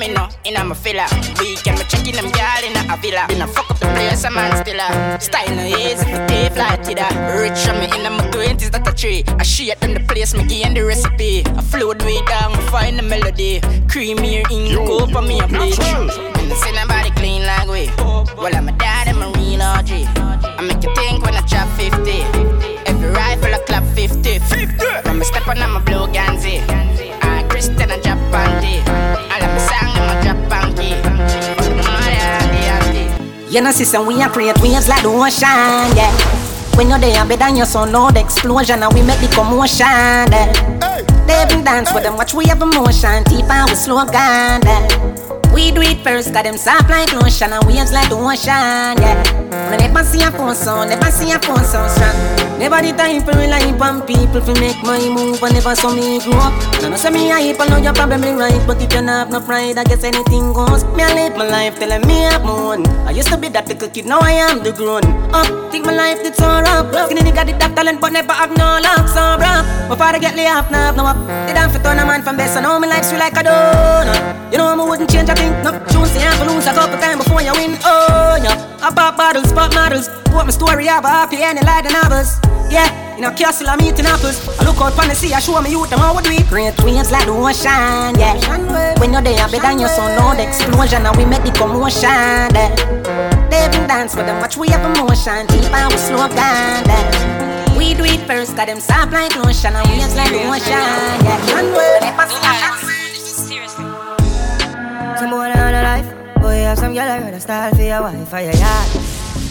Me 0.00 0.08
no, 0.08 0.28
in 0.44 0.56
a 0.56 0.74
filler. 0.74 1.04
Weekend, 1.38 1.78
me 1.78 1.84
checking 1.84 2.16
them 2.16 2.32
girl 2.32 2.64
in 2.64 2.74
a 2.90 2.96
villa. 2.96 3.26
Been 3.28 3.42
a 3.42 3.46
fuck 3.46 3.70
up 3.70 3.78
the 3.78 3.86
place, 3.86 4.24
a 4.24 4.30
man 4.30 4.56
still 4.56 4.80
a 4.80 5.20
Style 5.20 5.54
no 5.54 5.64
easy, 5.64 6.06
me 6.06 6.16
stay 6.26 6.48
fly 6.48 6.76
to 6.76 6.94
that. 6.94 7.12
Rich 7.36 7.68
on 7.68 7.78
me 7.78 7.86
in 7.94 8.10
my 8.10 8.24
twenties, 8.30 8.70
that 8.70 8.88
a 8.88 8.92
tree. 8.94 9.22
I 9.38 9.42
shit 9.42 9.78
them 9.80 9.92
the 9.92 10.00
place, 10.00 10.34
me 10.34 10.44
give 10.46 10.74
the 10.74 10.82
recipe. 10.84 11.44
I 11.44 11.60
flow 11.60 11.92
the 11.92 12.04
way 12.04 12.24
down, 12.24 12.52
me 12.52 12.62
find 12.72 12.98
the 12.98 13.02
melody. 13.02 13.60
Creamy 13.88 14.42
ink, 14.50 14.74
go 14.88 15.06
for 15.06 15.20
me 15.20 15.38
a 15.38 15.46
bleach. 15.46 15.78
And 15.78 16.50
I 16.50 16.56
see 16.56 16.72
nobody 16.72 17.10
clean 17.20 17.44
like 17.44 17.68
we. 17.68 17.90
Well, 18.40 18.56
I'm 18.56 18.68
a 18.68 18.72
dad, 18.72 19.08
I'm 19.08 19.20
a 19.20 19.28
real 19.36 19.60
OG. 19.60 19.90
I 20.56 20.62
make 20.62 20.82
you 20.82 20.94
think 20.96 21.22
when 21.22 21.34
I 21.34 21.42
drop 21.46 21.68
50. 21.76 22.00
Every 22.88 23.10
rifle 23.10 23.54
I 23.54 23.60
clap 23.66 23.84
50. 23.94 24.38
50! 24.38 24.76
From 25.04 25.20
a 25.20 25.24
step 25.24 25.46
on, 25.46 25.58
I'm 25.58 25.76
a 25.76 25.80
blue 25.80 26.06
Ganzi. 26.08 26.64
Ah, 27.22 27.44
Christian 27.60 27.90
and 27.90 28.02
drop 28.02 28.16
panty. 28.32 28.80
All 28.88 29.42
of 29.44 29.50
my 29.52 29.60
song, 29.68 29.92
I'm 29.92 30.08
a 30.08 30.22
drop 30.24 30.38
panky. 30.48 30.96
For 31.60 31.68
the 31.68 31.76
mother 31.76 32.16
and 32.40 32.50
the 32.56 32.62
auntie. 32.72 33.52
You 33.54 33.60
know, 33.60 33.70
sister, 33.70 34.00
we 34.02 34.22
are 34.22 34.30
create 34.30 34.58
waves 34.62 34.88
like 34.88 35.02
the 35.02 35.10
ocean, 35.10 35.92
yeah. 35.92 36.10
When 36.74 36.88
you're 36.88 36.98
there, 36.98 37.22
better 37.26 37.36
than 37.36 37.56
your 37.56 37.66
son, 37.66 37.92
loud 37.92 38.16
explosion, 38.16 38.82
and 38.82 38.94
we 38.94 39.02
make 39.02 39.20
the 39.20 39.28
commotion, 39.34 39.84
yeah. 39.84 41.04
They 41.26 41.42
even 41.44 41.62
dance 41.62 41.92
with 41.92 42.04
them, 42.04 42.16
watch 42.16 42.32
we 42.32 42.46
have 42.46 42.62
emotion, 42.62 43.24
deep 43.24 43.44
and 43.44 43.68
we 43.68 43.76
slow 43.76 44.06
down, 44.06 44.62
yeah. 44.62 45.29
We 45.60 45.72
do 45.72 45.82
it 45.82 46.00
first, 46.00 46.32
got 46.32 46.44
them 46.44 46.56
soft 46.56 46.88
like 46.88 47.12
lotion, 47.12 47.52
and 47.52 47.62
waves 47.68 47.92
like 47.92 48.08
the 48.08 48.16
ocean, 48.16 48.96
yeah. 48.96 49.20
I 49.68 49.76
never 49.76 50.02
see 50.02 50.24
a 50.24 50.32
phone 50.32 50.56
sound, 50.56 50.88
never 50.88 51.12
see 51.12 51.30
a 51.32 51.38
phone 51.38 51.62
sound 51.68 51.92
strong. 51.92 52.16
Never 52.56 52.80
the 52.80 52.96
time 52.96 53.20
for 53.20 53.36
rely 53.36 53.68
on 53.68 54.00
people 54.08 54.40
to 54.40 54.52
make 54.56 54.80
my 54.80 54.96
move, 55.12 55.36
and 55.42 55.52
never 55.52 55.76
saw 55.76 55.92
me 55.92 56.16
grow 56.24 56.40
up. 56.40 56.56
I 56.80 56.88
know 56.88 56.96
say 56.96 57.10
me 57.12 57.28
hype, 57.28 57.60
I 57.60 57.68
know 57.68 57.76
you're 57.76 57.92
probably 57.92 58.32
right, 58.32 58.56
but 58.66 58.80
if 58.80 58.88
you 58.88 59.02
not 59.04 59.28
have 59.28 59.30
no 59.30 59.40
pride, 59.44 59.76
I 59.76 59.84
guess 59.84 60.02
anything 60.02 60.56
goes. 60.56 60.82
Me 60.96 61.04
I 61.04 61.12
live 61.12 61.36
my 61.36 61.44
life 61.46 61.78
telling 61.78 62.08
me 62.08 62.24
I'm 62.24 62.40
moon. 62.40 62.88
I 63.04 63.12
used 63.12 63.28
to 63.28 63.36
be 63.36 63.48
that 63.52 63.68
little 63.68 63.88
kid, 63.90 64.06
now 64.06 64.18
I 64.18 64.32
am 64.32 64.64
the 64.64 64.72
grown 64.72 65.04
up. 65.36 65.44
Think 65.70 65.84
my 65.84 65.92
life 65.92 66.24
did 66.24 66.36
so 66.36 66.48
rough. 66.48 66.88
Skinny 67.04 67.20
nigga 67.20 67.44
did 67.44 67.60
that 67.60 67.76
talent, 67.76 68.00
but 68.00 68.16
never 68.16 68.32
have 68.32 68.56
no 68.56 68.80
luck, 68.80 69.06
so 69.12 69.36
bruh. 69.36 69.60
My 69.92 69.96
father 69.96 70.18
get 70.18 70.34
lay 70.36 70.48
off, 70.48 70.70
now 70.70 70.88
have 70.88 70.96
no 70.96 71.04
up. 71.04 71.20
They 71.46 71.52
done 71.52 71.68
for 71.68 71.84
turn 71.84 72.00
a 72.00 72.06
man 72.08 72.22
from 72.22 72.38
best, 72.38 72.56
I 72.56 72.62
know 72.62 72.80
my 72.80 72.88
life 72.88 73.04
sweet 73.04 73.20
like 73.20 73.36
a 73.36 73.44
donut. 73.44 74.52
You 74.52 74.58
know 74.58 74.66
I 74.66 74.74
wouldn't 74.74 75.08
change 75.08 75.28
a 75.28 75.34
thing, 75.34 75.49
no. 75.62 75.70
Choose 75.90 76.12
the 76.14 76.20
have 76.20 76.38
to 76.38 76.46
lose 76.52 76.66
a 76.66 76.72
couple 76.72 76.98
times 76.98 77.24
before 77.24 77.42
you 77.42 77.52
win, 77.52 77.78
oh 77.84 78.38
yeah. 78.42 78.78
I 78.82 78.90
pop 78.94 79.16
bottles, 79.16 79.52
pop 79.52 79.74
models. 79.74 80.08
What 80.32 80.46
my 80.46 80.52
story 80.52 80.86
have 80.86 81.04
a 81.04 81.08
happy 81.08 81.42
ending 81.42 81.64
like 81.64 81.84
the 81.84 81.92
novels. 81.92 82.38
Yeah, 82.70 82.86
in 83.18 83.24
a 83.24 83.34
castle 83.34 83.68
I'm 83.68 83.80
eating 83.82 84.06
apples. 84.06 84.38
I 84.60 84.64
look 84.64 84.78
out 84.80 84.94
from 84.94 85.08
the 85.08 85.14
sea, 85.14 85.34
I 85.34 85.40
show 85.40 85.60
me 85.60 85.70
youth 85.70 85.90
them 85.90 85.98
how 85.98 86.14
we 86.14 86.22
do. 86.22 86.30
Great 86.48 86.78
waves 86.84 87.10
like 87.10 87.26
the 87.26 87.32
ocean, 87.32 88.14
yeah. 88.14 88.38
When 89.00 89.12
you're 89.12 89.22
there, 89.22 89.48
better 89.48 89.58
than 89.58 89.80
your 89.80 89.88
son, 89.88 90.16
loud 90.16 90.38
explosion, 90.38 91.04
and 91.04 91.16
we 91.16 91.24
make 91.24 91.42
the 91.42 91.50
commotion. 91.50 92.54
Yeah. 92.54 92.70
They 93.50 93.66
even 93.66 93.88
dance 93.88 94.14
with 94.14 94.26
them, 94.26 94.38
watch 94.38 94.56
we 94.56 94.68
have 94.68 94.86
emotion, 94.86 95.46
deep 95.48 95.66
and 95.74 95.90
we 95.90 95.98
slow 95.98 96.28
down. 96.28 96.86
Yeah. 96.86 97.76
We 97.76 97.94
do 97.94 98.04
it 98.04 98.20
first, 98.28 98.54
got 98.54 98.68
them 98.68 98.78
soft 98.78 99.12
like 99.12 99.34
lotion, 99.34 99.74
and 99.74 99.88
waves 99.90 100.14
like 100.14 100.30
the 100.30 100.46
ocean, 100.46 100.70
yeah. 101.26 101.58
And 101.58 101.66
we 101.74 102.10
Some 102.30 102.42
boy 102.80 102.89
on 105.28 105.74
a 105.74 105.82
life. 105.82 106.34
Boy, 106.40 106.62
have 106.64 106.78
some 106.78 106.94
girl 106.94 107.02
I 107.02 107.18
rather 107.18 107.40
style 107.40 107.74
for 107.74 107.82
your 107.82 108.02
wife 108.02 108.32
or 108.32 108.40
your 108.40 108.54
yard. 108.54 108.88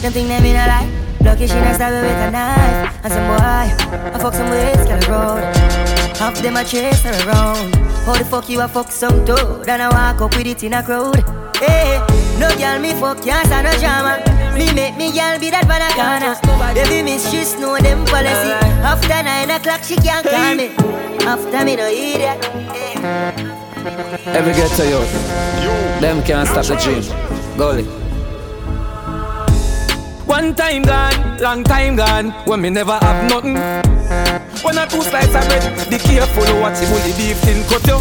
Them 0.01 0.11
think 0.13 0.27
them 0.27 0.45
in 0.45 0.55
a 0.55 0.65
life. 0.65 1.21
Lucky 1.21 1.47
she 1.47 1.53
not 1.55 1.75
stab 1.75 1.93
with 1.93 2.11
a 2.11 2.31
knife. 2.31 2.99
And 3.03 3.13
some 3.13 3.27
boy, 3.27 3.37
I 3.37 4.17
fuck 4.19 4.33
some 4.33 4.49
ways, 4.49 4.77
get 4.87 5.07
a 5.07 5.11
road. 5.11 5.43
I 5.43 6.17
Half 6.17 6.41
them 6.41 6.57
a 6.57 6.63
chase 6.63 7.03
her 7.03 7.11
around. 7.27 7.75
How 8.05 8.17
the 8.17 8.25
fuck 8.25 8.49
you 8.49 8.61
a 8.61 8.67
fuck 8.67 8.91
some 8.91 9.25
toad? 9.25 9.67
And 9.67 9.81
I 9.81 9.89
walk 9.89 10.21
up 10.21 10.35
with 10.35 10.47
it 10.47 10.63
in 10.63 10.73
a 10.73 10.81
crowd. 10.81 11.23
Hey, 11.57 11.99
no 12.39 12.49
girl 12.57 12.79
me 12.79 12.93
fuck 12.93 13.21
can't 13.21 13.45
stand 13.45 13.67
no 13.67 13.73
drama. 13.79 14.23
Me 14.57 14.73
make 14.73 14.97
me 14.97 15.11
girl 15.11 15.37
be 15.39 15.49
that 15.51 15.67
banana. 15.67 16.39
Baby 16.73 17.03
mistress 17.03 17.59
know 17.59 17.77
them 17.77 18.05
policy. 18.05 18.51
After 18.81 19.23
nine 19.23 19.51
o'clock 19.51 19.83
she 19.83 19.97
can't 19.97 20.25
call 20.25 20.55
me. 20.55 20.69
After 21.25 21.63
me 21.65 21.75
no 21.75 21.87
idiot. 21.87 23.68
Every 24.25 24.53
ghetto 24.53 24.83
youth, 24.83 25.11
them 26.01 26.21
can't 26.23 26.47
stop 26.47 26.65
the 26.65 26.75
dream. 26.75 27.03
Gully. 27.57 27.83
One 30.25 30.53
time 30.53 30.83
gone, 30.83 31.39
long 31.39 31.63
time 31.63 31.95
gone, 31.95 32.31
when 32.45 32.61
me 32.61 32.69
never 32.69 32.93
have 32.93 33.29
nothing. 33.29 33.55
One 34.63 34.77
or 34.77 34.85
two 34.87 35.01
slices 35.01 35.35
of 35.35 35.45
bread, 35.47 35.89
be 35.89 35.97
careful 35.97 36.43
what 36.61 36.79
you 36.81 36.87
bully 36.87 37.13
beef 37.17 37.43
in 37.47 37.63
cut 37.67 37.85
you. 37.87 37.99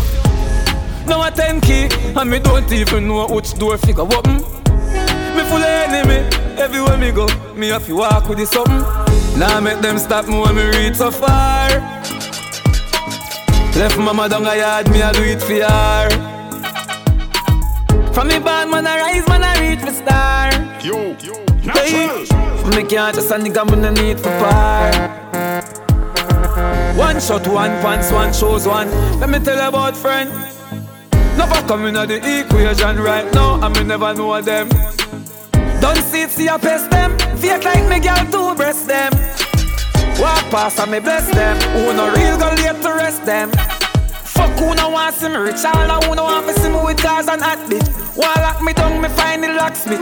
Now 1.07 1.27
a 1.27 1.31
10 1.31 1.61
key, 1.61 1.89
and 2.17 2.31
me 2.31 2.39
don't 2.39 2.71
even 2.73 3.09
know 3.09 3.27
which 3.29 3.55
door 3.55 3.79
figure 3.79 4.03
open. 4.03 4.37
Me 4.37 5.43
full 5.45 5.63
of 5.63 5.89
enemy, 5.89 6.29
everywhere 6.59 6.99
me 6.99 7.13
go, 7.13 7.27
me 7.55 7.69
have 7.69 7.87
to 7.87 7.97
walk 7.97 8.29
with 8.29 8.39
the 8.39 8.47
something. 8.47 9.39
Now 9.39 9.61
make 9.61 9.81
them 9.81 9.99
stop 9.99 10.27
me 10.27 10.39
when 10.39 10.57
me 10.57 10.65
reach 10.77 10.97
so 10.97 11.11
far. 11.11 11.98
Left 13.79 13.97
mama 13.97 14.29
down 14.29 14.45
a 14.45 14.57
yard, 14.57 14.91
me 14.91 15.01
a 15.01 15.13
do 15.13 15.23
it 15.23 15.41
for 15.41 15.55
her. 15.55 16.09
From 18.13 18.27
me 18.27 18.41
band, 18.41 18.73
man, 18.73 18.89
I 18.89 18.99
rise, 18.99 19.29
man, 19.29 19.45
I 19.45 19.55
reach 19.61 19.79
for 19.79 19.93
star. 19.93 20.51
Yo, 20.83 21.17
yo, 21.23 21.35
hey, 21.63 22.27
me 22.75 22.83
can't 22.83 23.15
just 23.15 23.31
a 23.31 23.35
nigga, 23.35 23.65
me 23.71 23.77
no 23.81 23.91
need 23.93 24.19
for 24.19 24.31
par. 24.41 24.91
One 26.97 27.21
shot, 27.21 27.47
one 27.47 27.71
pants, 27.81 28.11
one 28.11 28.33
shows, 28.33 28.67
one. 28.67 28.91
Let 29.21 29.31
me 29.31 29.39
tell 29.39 29.57
you 29.57 29.69
about 29.69 29.97
friend. 29.97 30.29
Never 31.39 31.63
coming 31.69 31.97
at 31.97 32.09
the 32.09 32.17
equation 32.17 32.99
right 32.99 33.33
now, 33.33 33.65
and 33.65 33.77
me 33.77 33.85
never 33.85 34.13
know 34.13 34.43
them. 34.43 34.69
Don't 35.81 36.03
see 36.03 36.23
it, 36.23 36.31
see 36.31 36.49
I 36.49 36.59
pest 36.59 36.91
them. 36.91 37.17
Fake 37.39 37.65
like 37.65 37.89
me 37.89 38.01
girl 38.01 38.27
to 38.33 38.57
breast 38.57 38.89
them. 38.89 39.13
Walk 40.19 40.43
past 40.51 40.79
and 40.81 40.91
me 40.91 40.99
bless 40.99 41.29
them. 41.31 41.57
Who 41.73 41.93
no 41.95 42.11
real 42.13 42.37
go 42.39 42.49
late 42.51 42.83
to 42.83 42.93
rest 42.95 43.25
them. 43.25 43.51
Fuck 44.25 44.51
who 44.59 44.75
no 44.75 44.91
want 44.91 45.15
see 45.15 45.29
me 45.29 45.37
rich, 45.37 45.65
all 45.65 46.03
who 46.03 46.15
no 46.15 46.25
want 46.25 46.47
me 46.47 46.53
see 46.55 46.69
me 46.69 46.81
with 46.85 46.99
cars 46.99 47.29
and 47.29 47.41
hot 47.41 47.59
bitch. 47.71 47.87
Wall 48.17 48.35
lock 48.37 48.63
me 48.63 48.73
down, 48.73 49.01
me 49.01 49.09
find 49.09 49.45
the 49.45 49.53
locksmith. 49.53 50.01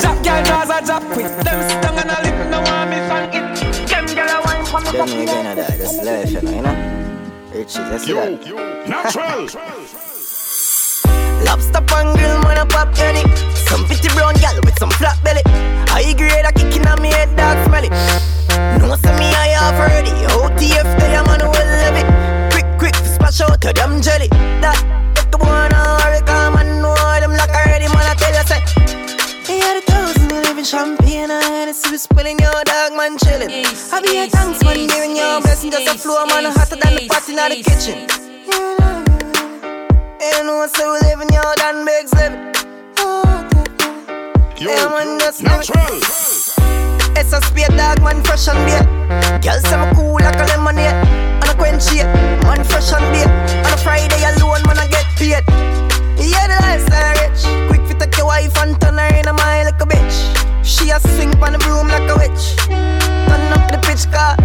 Jack 0.00 0.22
girl 0.24 0.42
draws 0.44 0.70
a 0.70 0.86
job 0.86 1.02
quick. 1.12 1.26
Them 1.44 1.60
sit 1.68 1.82
down 1.82 1.98
and 1.98 2.10
a 2.10 2.18
lip, 2.22 2.50
no 2.50 2.60
want 2.62 2.90
me 2.90 2.96
fang 3.08 3.32
it. 3.32 3.88
Them 3.88 4.06
girl 4.06 4.28
a 4.28 4.42
wine 4.44 4.64
for 4.66 4.80
me 4.80 4.90
Tell 4.92 5.06
me 5.06 5.22
again 5.22 5.56
that, 5.56 5.78
just 5.78 6.02
life, 6.04 6.30
you 6.30 6.42
know, 6.42 6.50
you 6.50 6.62
know? 6.62 7.50
Riches, 7.54 7.74
that's 7.74 8.06
Yo, 8.06 8.36
that. 8.36 8.88
natural. 8.88 10.10
Lobster 11.44 11.82
pan 11.82 12.16
grill, 12.16 12.40
man, 12.42 12.58
a 12.58 12.66
pop 12.66 12.92
jelly. 12.94 13.22
Some 13.68 13.84
pretty 13.84 14.08
brown 14.16 14.34
gal 14.40 14.56
with 14.64 14.78
some 14.78 14.90
flat 14.90 15.22
belly. 15.22 15.42
High 15.92 16.12
grade 16.14 16.44
a 16.44 16.52
kicking 16.52 16.86
on 16.86 17.00
me 17.02 17.08
head, 17.08 17.36
dog 17.36 17.60
smelly. 17.66 17.90
No 18.80 18.96
say 18.96 19.12
me 19.18 19.28
I 19.28 19.52
have 19.60 19.76
already. 19.76 20.10
OTF, 20.34 20.88
they 20.98 21.14
a 21.14 21.22
man 21.24 21.40
will 21.44 21.70
live 21.80 21.96
it. 22.00 22.08
Quick, 22.52 22.68
quick, 22.78 22.96
splash 23.04 23.40
out 23.40 23.60
to 23.60 23.72
them 23.72 24.00
jelly. 24.00 24.28
That, 24.64 24.78
if 25.16 25.30
the 25.30 25.38
one 25.38 25.72
a 25.72 26.00
hurry, 26.02 26.22
come 26.26 26.56
and 26.56 26.82
know 26.82 26.96
them 27.20 27.32
like 27.32 27.50
already, 27.50 27.88
man, 27.92 28.06
I 28.08 28.14
tell 28.14 28.32
you, 28.32 28.44
say. 28.48 28.60
Hey, 29.44 29.58
had 29.60 29.76
a 29.76 29.82
thousand, 29.84 30.28
living 30.48 30.64
champagne, 30.64 31.30
and 31.30 31.44
Hennessy, 31.44 31.90
we 31.90 31.98
spilling 31.98 32.38
your 32.38 32.56
dog, 32.64 32.96
man, 32.96 33.18
chilling. 33.18 33.50
I 33.92 34.00
be 34.00 34.16
a 34.18 34.28
thanks, 34.28 34.64
man, 34.64 34.86
giving 34.86 35.16
your 35.16 35.40
blessing, 35.42 35.70
just 35.70 35.88
a 35.88 35.98
flow, 35.98 36.24
man, 36.26 36.44
hotter 36.56 36.76
than 36.76 36.94
the 36.94 37.06
pot 37.08 37.28
in 37.28 37.36
the 37.36 37.62
kitchen. 37.62 38.08
Hmm. 38.48 38.73
You 40.24 40.42
know, 40.42 40.66
so 40.72 40.94
we 40.94 41.00
living 41.00 41.28
your 41.28 41.54
done 41.56 41.84
bigs 41.84 42.12
living. 42.14 42.52
Yeah, 44.56 44.88
man, 44.88 45.18
just 45.20 45.42
natural. 45.42 46.00
It's 47.12 47.32
a 47.34 47.42
speed 47.42 47.68
dog, 47.76 48.00
man, 48.00 48.24
fresh 48.24 48.48
and 48.48 48.56
beer. 48.64 48.80
Girl 49.44 49.60
say 49.60 49.76
me 49.76 49.92
cool 49.94 50.14
like 50.14 50.40
a 50.40 50.46
lemonade. 50.48 50.96
And 51.44 51.44
a 51.44 51.54
quench 51.54 51.92
it, 51.92 52.06
man, 52.48 52.64
fresh 52.64 52.90
and 52.94 53.04
beer. 53.12 53.28
On 53.68 53.72
a 53.72 53.76
Friday 53.76 54.24
alone, 54.24 54.62
man, 54.64 54.78
I 54.78 54.88
get 54.88 55.04
paid. 55.20 55.44
Yeah, 56.16 56.48
the 56.48 56.56
lifestyle 56.64 57.12
rich. 57.20 57.44
Quick 57.68 57.86
fit 57.86 58.00
take 58.00 58.16
your 58.16 58.26
wife 58.26 58.56
and 58.56 58.80
turn 58.80 58.96
her 58.96 59.14
in 59.20 59.28
a 59.28 59.34
mile 59.34 59.66
like 59.66 59.82
a 59.82 59.84
bitch. 59.84 60.16
She 60.64 60.88
a 60.88 60.98
swing 61.00 61.36
on 61.42 61.52
the 61.52 61.58
broom 61.58 61.88
like 61.88 62.08
a 62.08 62.16
witch. 62.16 62.56
Turn 63.28 63.52
up 63.52 63.70
the 63.70 63.78
pitch 63.84 64.10
car. 64.10 64.36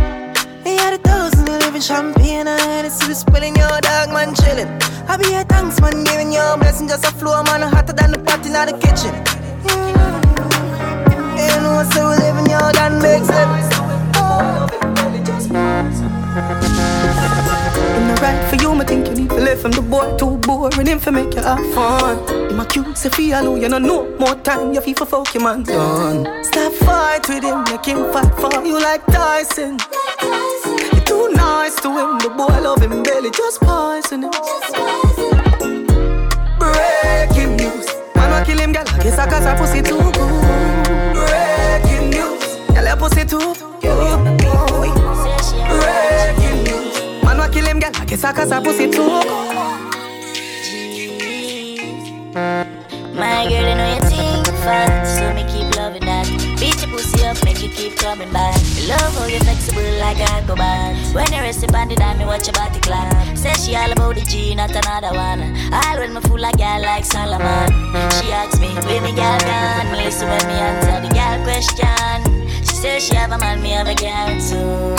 Yeah, 0.65 0.91
the 0.91 0.99
thousand 1.07 1.38
we 1.49 1.57
live 1.57 1.75
in 1.75 1.81
champagne 1.81 2.47
and 2.47 2.61
Hennessy 2.61 3.13
spilling 3.13 3.55
your 3.55 3.81
dog, 3.81 4.09
man, 4.09 4.35
chilling. 4.35 4.69
I 5.07 5.17
be 5.17 5.33
a 5.33 5.43
thanks, 5.43 5.79
man, 5.81 6.03
giving 6.03 6.31
your 6.31 6.57
blessing 6.57 6.87
just 6.87 7.05
a 7.05 7.11
flow, 7.11 7.41
man, 7.43 7.61
hotter 7.61 7.93
than 7.93 8.11
the 8.11 8.19
pot 8.19 8.45
in 8.45 8.53
the 8.53 8.77
kitchen. 8.77 9.13
You 11.39 11.61
know, 11.63 11.83
so 11.91 12.09
we 12.09 12.15
living 12.17 12.49
your 12.49 12.71
done 12.73 13.03
eh? 13.03 13.19
big 13.19 13.23
In 17.97 18.07
the 18.07 18.15
right 18.21 18.49
for 18.49 18.55
you, 18.61 18.75
me 18.75 18.85
think 18.85 19.07
you 19.07 19.15
need 19.15 19.29
to 19.29 19.35
live 19.35 19.61
from 19.61 19.71
the 19.71 19.81
boy 19.81 20.15
too 20.17 20.37
boring 20.37 20.87
him 20.87 20.99
for 20.99 21.11
make 21.11 21.33
you 21.33 21.41
have 21.41 21.65
fun. 21.73 22.17
In 22.49 22.57
my 22.57 22.65
cute 22.65 22.97
say 22.97 23.09
feel 23.09 23.57
you 23.57 23.69
know 23.69 23.79
no 23.79 24.09
more 24.17 24.35
time 24.35 24.73
you 24.73 24.81
for 24.93 25.05
fuck 25.05 25.33
your 25.33 25.43
man 25.43 25.63
done. 25.63 26.43
Stop 26.43 26.73
fight 26.73 27.27
with 27.27 27.43
him, 27.43 27.63
make 27.63 27.85
him 27.85 28.11
fight 28.11 28.33
for 28.35 28.63
you 28.65 28.79
like 28.79 29.05
Tyson. 29.07 29.77
Too 31.29 31.35
nice 31.35 31.75
to 31.81 31.89
him, 31.89 32.17
the 32.19 32.29
boy 32.29 32.59
love 32.61 32.81
him 32.81 33.03
belly 33.03 33.29
just 33.31 33.61
poison 33.61 34.23
him. 34.23 34.31
Breaking 36.57 37.55
news, 37.55 37.87
man 38.15 38.45
kill 38.45 38.57
him, 38.57 38.71
girl. 38.71 38.83
I 38.87 39.03
guess 39.03 39.19
I 39.19 39.29
got 39.29 39.43
her 39.43 39.55
pussy 39.57 39.81
too 39.81 39.97
good. 39.97 40.13
Breaking 41.13 42.09
news, 42.09 42.57
girl 42.73 42.85
your 42.85 42.97
pussy 42.97 43.25
too 43.25 43.53
good. 43.81 44.39
Breaking 45.69 46.63
news, 46.63 47.23
man 47.23 47.51
kill 47.51 47.65
him, 47.65 47.79
girl. 47.79 47.91
I 47.95 48.05
guess 48.05 48.23
I 48.23 48.63
pussy 48.63 48.89
too 48.89 49.07
good. 49.07 49.27
My 53.13 53.45
girl, 53.47 53.67
you 53.69 53.75
know 53.75 53.93
you 53.93 54.01
think 54.09 54.47
keep 57.79 57.95
coming 57.95 58.31
back. 58.33 58.55
Love 58.87 59.15
how 59.15 59.25
you 59.25 59.39
flexible 59.39 59.91
like 60.03 60.17
Aquaman. 60.17 61.15
When 61.15 61.31
you 61.31 61.39
rest 61.39 61.63
upon 61.63 61.87
the 61.87 61.95
dime, 61.95 62.17
me 62.17 62.25
watch 62.25 62.47
your 62.47 62.53
body 62.53 62.79
clap. 62.81 63.37
Say 63.37 63.53
she 63.53 63.75
all 63.75 63.91
about 63.91 64.15
the 64.15 64.21
G, 64.21 64.53
not 64.53 64.71
another 64.71 65.15
one. 65.15 65.55
All 65.71 65.97
when 65.99 66.13
me 66.13 66.21
fool 66.21 66.39
like 66.39 66.57
girl 66.57 66.81
like 66.81 67.05
Solomon. 67.05 67.71
She 68.19 68.31
asks 68.35 68.59
me, 68.59 68.67
where 68.85 69.01
me 69.01 69.15
girl 69.15 69.39
gone? 69.39 69.91
Me 69.91 70.03
listen 70.03 70.27
when 70.27 70.45
me 70.47 70.55
answer 70.59 70.99
the 70.99 71.11
girl 71.15 71.37
question. 71.47 72.19
She 72.67 72.75
says 72.75 73.07
she 73.07 73.15
have 73.15 73.31
a 73.31 73.37
man, 73.37 73.61
me 73.61 73.69
have 73.71 73.87
a 73.87 73.95
girl 73.95 74.31
too. 74.43 74.95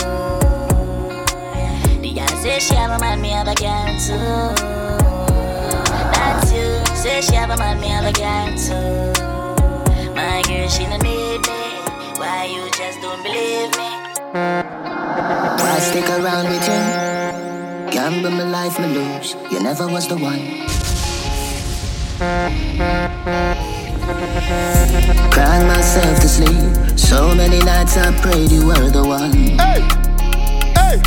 The 2.00 2.10
girl 2.14 2.34
says 2.40 2.66
she 2.66 2.74
have 2.74 2.92
a 2.96 2.98
man, 2.98 3.20
me 3.20 3.30
have 3.30 3.48
a 3.48 3.54
girl 3.54 3.92
too. 4.00 4.54
That's 6.16 6.52
you. 6.52 6.96
Say 6.96 7.20
she 7.20 7.34
have 7.34 7.50
a 7.50 7.56
man, 7.58 7.78
me 7.80 7.88
have 7.88 8.06
a 8.06 8.12
girl 8.12 8.48
too. 8.56 9.12
My 10.14 10.42
girl, 10.48 10.68
she 10.68 10.86
no 10.86 10.96
need. 10.96 11.49
Why 12.20 12.44
you 12.44 12.68
just 12.72 13.00
don't 13.00 13.22
believe 13.22 13.70
me? 13.78 13.88
Why 15.62 15.78
stick 15.80 16.04
around 16.04 16.50
with 16.50 16.66
you. 16.68 16.82
Gamble 17.90 18.28
my 18.28 18.44
life, 18.44 18.78
me 18.78 18.88
lose. 18.88 19.34
You 19.50 19.60
never 19.62 19.88
was 19.88 20.06
the 20.06 20.18
one. 20.18 20.68
Crying 25.32 25.66
myself 25.66 26.20
to 26.20 26.28
sleep. 26.28 26.98
So 26.98 27.34
many 27.34 27.58
nights 27.60 27.96
I 27.96 28.12
prayed 28.20 28.52
you 28.52 28.66
were 28.66 28.90
the 28.90 29.02
one. 29.02 29.32
Hey, 29.32 29.80
hey, 30.76 31.00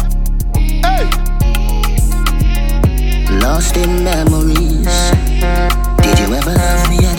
hey. 0.82 1.06
Lost 3.38 3.78
in 3.78 4.04
memories. 4.04 5.12
Did 6.02 6.18
you 6.22 6.34
ever 6.34 6.54
love 6.54 6.90
me 6.90 7.13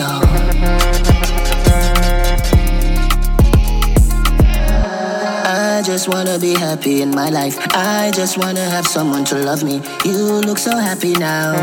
just 5.95 6.09
wanna 6.09 6.37
be 6.41 6.55
happy 6.55 7.03
in 7.03 7.11
my 7.13 7.31
life. 7.31 7.57
I 7.71 8.11
just 8.13 8.37
wanna 8.37 8.69
have 8.69 8.85
someone 8.85 9.25
to 9.27 9.37
love 9.37 9.63
me. 9.63 9.81
You 10.05 10.43
look 10.43 10.59
so 10.59 10.77
happy 10.77 11.13
now. 11.13 11.55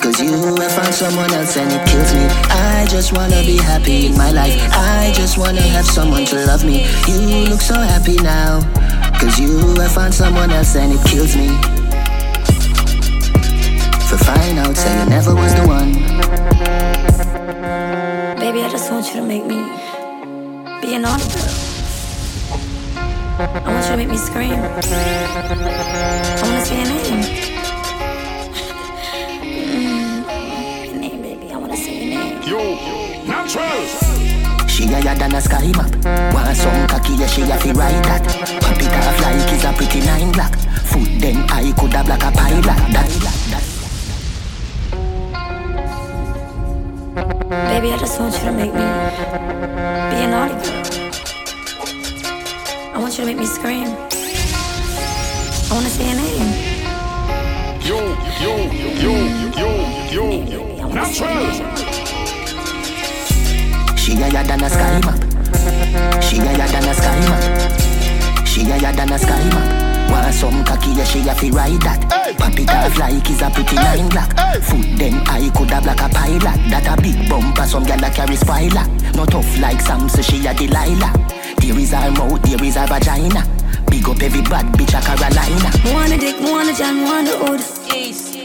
Cause 0.00 0.20
you 0.20 0.56
have 0.56 0.72
found 0.72 0.92
someone 0.92 1.30
else 1.32 1.56
and 1.56 1.70
it 1.70 1.86
kills 1.86 2.12
me. 2.12 2.26
I 2.50 2.86
just 2.90 3.12
wanna 3.12 3.40
be 3.42 3.56
happy 3.56 4.06
in 4.06 4.16
my 4.16 4.32
life. 4.32 4.58
I 4.72 5.12
just 5.14 5.38
wanna 5.38 5.62
have 5.62 5.86
someone 5.86 6.24
to 6.24 6.44
love 6.44 6.64
me. 6.64 6.86
You 7.06 7.18
look 7.50 7.60
so 7.60 7.74
happy 7.74 8.16
now. 8.16 8.66
Cause 9.20 9.38
you 9.38 9.56
have 9.78 9.92
found 9.92 10.12
someone 10.12 10.50
else 10.50 10.74
and 10.74 10.92
it 10.94 11.02
kills 11.06 11.36
me. 11.36 11.46
For 14.10 14.18
find 14.18 14.58
out, 14.58 14.76
say 14.76 14.92
you 14.98 15.06
never 15.06 15.36
was 15.36 15.54
the 15.54 15.64
one. 15.68 15.92
Baby, 18.42 18.64
I 18.64 18.68
just 18.72 18.90
want 18.90 19.06
you 19.06 19.20
to 19.20 19.22
make 19.22 19.46
me 19.46 19.62
be 20.80 20.96
an 20.96 21.04
honor 21.04 21.28
girl. 21.28 21.67
I 23.40 23.70
want 23.70 23.84
you 23.84 23.90
to 23.92 23.96
make 23.96 24.08
me 24.08 24.16
scream. 24.16 24.50
I 24.50 24.68
want 24.68 24.82
to 24.82 24.88
say 26.66 26.76
your 26.76 26.88
name. 26.88 27.22
Mm. 29.38 30.24
your 30.86 30.96
name, 30.96 31.22
baby. 31.22 31.52
I 31.52 31.56
want 31.56 31.70
to 31.70 31.78
say 31.78 32.10
your 32.10 32.18
name. 32.18 32.42
Yo, 32.42 32.58
natural. 33.26 33.86
She 34.66 34.86
higher 34.86 35.14
than 35.14 35.34
a 35.36 35.40
sky 35.40 35.70
map. 35.70 36.34
Want 36.34 36.56
some 36.56 36.86
cocky, 36.88 37.14
yeah, 37.14 37.26
she 37.28 37.42
have 37.42 37.62
to 37.62 37.72
ride 37.74 38.04
that. 38.06 38.26
Pop 38.60 38.76
it 38.76 38.90
like 39.22 39.52
it's 39.52 39.64
a 39.64 39.72
pretty 39.72 40.00
nine 40.04 40.32
black. 40.32 40.58
Foot 40.90 41.08
then 41.20 41.48
I 41.48 41.70
could 41.78 41.92
have 41.92 42.06
black 42.06 42.22
a 42.24 42.32
pie 42.32 42.60
black. 42.60 42.90
That, 42.90 43.08
that. 43.54 43.64
Baby, 47.70 47.92
I 47.92 47.96
just 47.98 48.18
want 48.18 48.34
you 48.34 48.40
to 48.40 48.52
make 48.52 48.74
me 48.74 48.80
be 50.10 50.24
an 50.24 50.34
audible 50.34 50.97
you 53.18 53.24
to 53.24 53.30
make 53.32 53.38
me 53.38 53.46
scream. 53.46 53.88
I 53.88 55.72
wanna 55.72 55.88
say 55.88 56.06
your 56.06 56.16
name. 56.16 56.52
Yo, 57.82 57.98
yo, 58.42 58.54
yo, 59.02 59.14
yo, 59.58 59.68
yo, 60.10 60.88
natural. 60.88 61.50
She 63.96 64.14
higher 64.14 64.44
than 64.44 64.62
a 64.62 64.70
sky 64.70 65.00
map. 65.00 65.18
She 66.22 66.36
higher 66.38 66.68
than 66.68 66.88
a 66.88 66.94
sky 66.94 67.18
map. 67.26 68.46
She 68.46 68.64
higher 68.64 68.92
than 68.92 69.12
a 69.12 69.18
sky 69.18 69.44
map. 69.50 70.10
Want 70.10 70.34
some 70.34 70.64
cocky, 70.64 70.90
yeah, 70.92 71.04
she 71.04 71.20
have 71.20 71.40
to 71.40 71.50
ride 71.50 71.80
that. 71.82 72.36
Pop 72.38 72.58
it 72.58 72.70
off 72.70 72.98
like 72.98 73.28
it's 73.28 73.42
a 73.42 73.50
pretty 73.50 73.76
nine 73.76 74.08
black. 74.08 74.30
Foot 74.62 74.86
then 74.96 75.14
I 75.26 75.50
could 75.50 75.70
have 75.70 75.86
like 75.86 76.00
a 76.00 76.08
pilot. 76.08 76.58
That 76.70 76.86
a 76.86 77.02
big 77.02 77.28
bumper, 77.28 77.64
some 77.64 77.84
gal 77.84 77.98
that 77.98 78.14
carry 78.14 78.36
spoiler. 78.36 78.86
Not 79.14 79.30
tough 79.30 79.58
like 79.58 79.80
Sam, 79.80 80.08
so 80.08 80.22
she 80.22 80.46
a 80.46 80.54
Delilah. 80.54 81.37
There 81.68 81.78
is 81.78 81.92
her 81.92 82.10
mouth, 82.12 82.40
there 82.40 82.64
is 82.64 82.76
her 82.76 82.86
vagina. 82.86 83.44
Big 83.90 84.08
up 84.08 84.22
every 84.22 84.40
bad 84.40 84.72
bitch 84.72 84.96
a 84.96 85.04
Carolina. 85.04 85.68
Wanna 85.92 86.16
dick, 86.16 86.40
wanna 86.40 86.72
jam, 86.72 87.04
wanna 87.04 87.36
hood. 87.36 87.60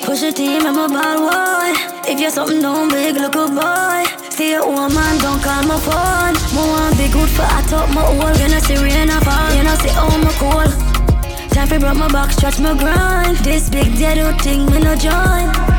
Push 0.03 0.23
a 0.23 0.31
team, 0.33 0.65
I'm 0.65 0.75
a 0.75 0.89
bad 0.89 1.19
boy. 1.23 2.11
If 2.11 2.19
you're 2.19 2.29
something 2.29 2.61
don't 2.61 2.89
big, 2.89 3.15
look 3.15 3.35
a 3.35 3.47
boy. 3.47 4.03
See 4.29 4.55
a 4.55 4.59
woman, 4.59 5.17
don't 5.23 5.41
call 5.41 5.63
my 5.63 5.79
phone. 5.79 6.35
More 6.53 6.67
want 6.67 6.97
be 6.97 7.07
good 7.07 7.29
for 7.29 7.43
I 7.43 7.63
top 7.69 7.87
my 7.95 8.01
hole. 8.01 8.35
You 8.35 8.49
know 8.49 8.59
see 8.59 8.75
rain 8.75 9.09
a 9.09 9.21
fall, 9.21 9.53
you 9.55 9.63
know 9.63 9.75
see 9.75 9.95
oh 9.95 10.19
my 10.19 10.33
cool. 10.43 11.47
Time 11.47 11.67
for 11.69 11.79
broke 11.79 11.95
my 11.95 12.09
back, 12.09 12.29
stretch 12.33 12.59
my 12.59 12.77
grind. 12.77 13.37
This 13.37 13.69
big 13.69 13.97
dead 13.97 14.19
thing, 14.41 14.65
me 14.65 14.79
no 14.79 14.97
join. 14.97 15.72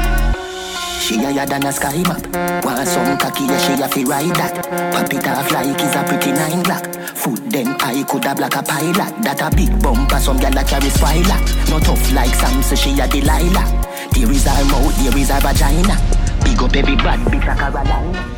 She 1.04 1.18
higher 1.18 1.44
than 1.44 1.66
a 1.66 1.70
sky 1.70 2.00
map. 2.08 2.64
Want 2.64 2.88
some 2.88 3.18
cocky, 3.18 3.44
yeah, 3.44 3.58
she 3.58 3.72
have 3.72 3.92
to 3.92 4.04
ride 4.06 4.34
that. 4.36 4.64
Pop 4.90 5.12
it 5.12 5.26
off 5.28 5.52
like 5.52 5.78
it's 5.78 5.94
a 5.94 6.02
pretty 6.02 6.32
nine 6.32 6.62
black. 6.62 6.82
Foot 7.14 7.42
then 7.50 7.76
I 7.78 8.02
could 8.04 8.24
have 8.24 8.40
like 8.40 8.56
a 8.56 8.62
pilot. 8.62 9.12
That 9.22 9.42
a 9.42 9.54
big 9.54 9.68
bumper, 9.82 10.18
some 10.18 10.38
gal 10.38 10.52
that 10.52 10.66
carry 10.66 10.88
spoiler. 10.88 11.36
Not 11.68 11.82
tough 11.82 12.10
like 12.14 12.34
Sam, 12.34 12.62
so 12.62 12.74
she 12.74 12.98
a 12.98 13.06
Delilah. 13.06 13.84
There 14.16 14.30
is 14.32 14.44
her 14.44 14.64
mouth, 14.64 14.96
there 14.96 15.18
is 15.18 15.28
her 15.28 15.40
vagina. 15.40 16.00
Big 16.42 16.62
up 16.62 16.74
every 16.74 16.96
bad 16.96 17.20
bitch 17.28 17.52
a 17.52 17.54
Carolina. 17.54 18.34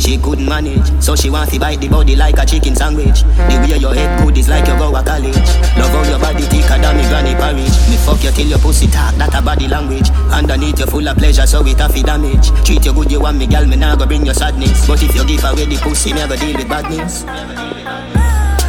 She 0.00 0.18
couldn't 0.18 0.46
manage, 0.46 0.86
so 1.02 1.16
she 1.16 1.30
want 1.30 1.50
to 1.50 1.58
bite 1.58 1.80
the 1.80 1.88
body 1.88 2.14
like 2.14 2.38
a 2.38 2.46
chicken 2.46 2.76
sandwich. 2.76 3.22
The 3.48 3.58
way 3.58 3.78
your 3.78 3.94
head 3.94 4.22
good 4.22 4.38
is 4.38 4.48
like 4.48 4.66
you 4.66 4.76
go 4.78 4.92
to 4.92 5.02
college. 5.02 5.34
Love 5.76 5.90
how 5.90 6.04
your 6.08 6.18
body 6.18 6.42
thicker 6.46 6.78
than 6.78 6.96
me 6.96 7.02
granny 7.08 7.34
porridge. 7.34 7.74
Me 7.90 7.96
fuck 7.96 8.22
you 8.22 8.30
till 8.30 8.46
your 8.46 8.58
pussy 8.58 8.86
talk, 8.86 9.14
that 9.16 9.34
a 9.34 9.42
body 9.42 9.66
language. 9.68 10.10
Underneath 10.30 10.78
you 10.78 10.86
full 10.86 11.08
of 11.08 11.16
pleasure, 11.16 11.46
so 11.46 11.66
it 11.66 11.80
a 11.80 11.88
fi 11.88 12.02
damage. 12.02 12.50
Treat 12.64 12.84
you 12.84 12.92
good, 12.92 13.10
you 13.10 13.20
want 13.20 13.38
me, 13.38 13.46
girl, 13.46 13.66
me 13.66 13.76
nah 13.76 13.96
go 13.96 14.06
bring 14.06 14.24
you 14.24 14.34
sadness. 14.34 14.86
But 14.86 15.02
if 15.02 15.14
you 15.14 15.26
give 15.26 15.44
away 15.44 15.66
the 15.66 15.76
pussy, 15.82 16.12
go 16.12 16.36
deal 16.36 16.56
with 16.56 16.68
badness. 16.68 17.24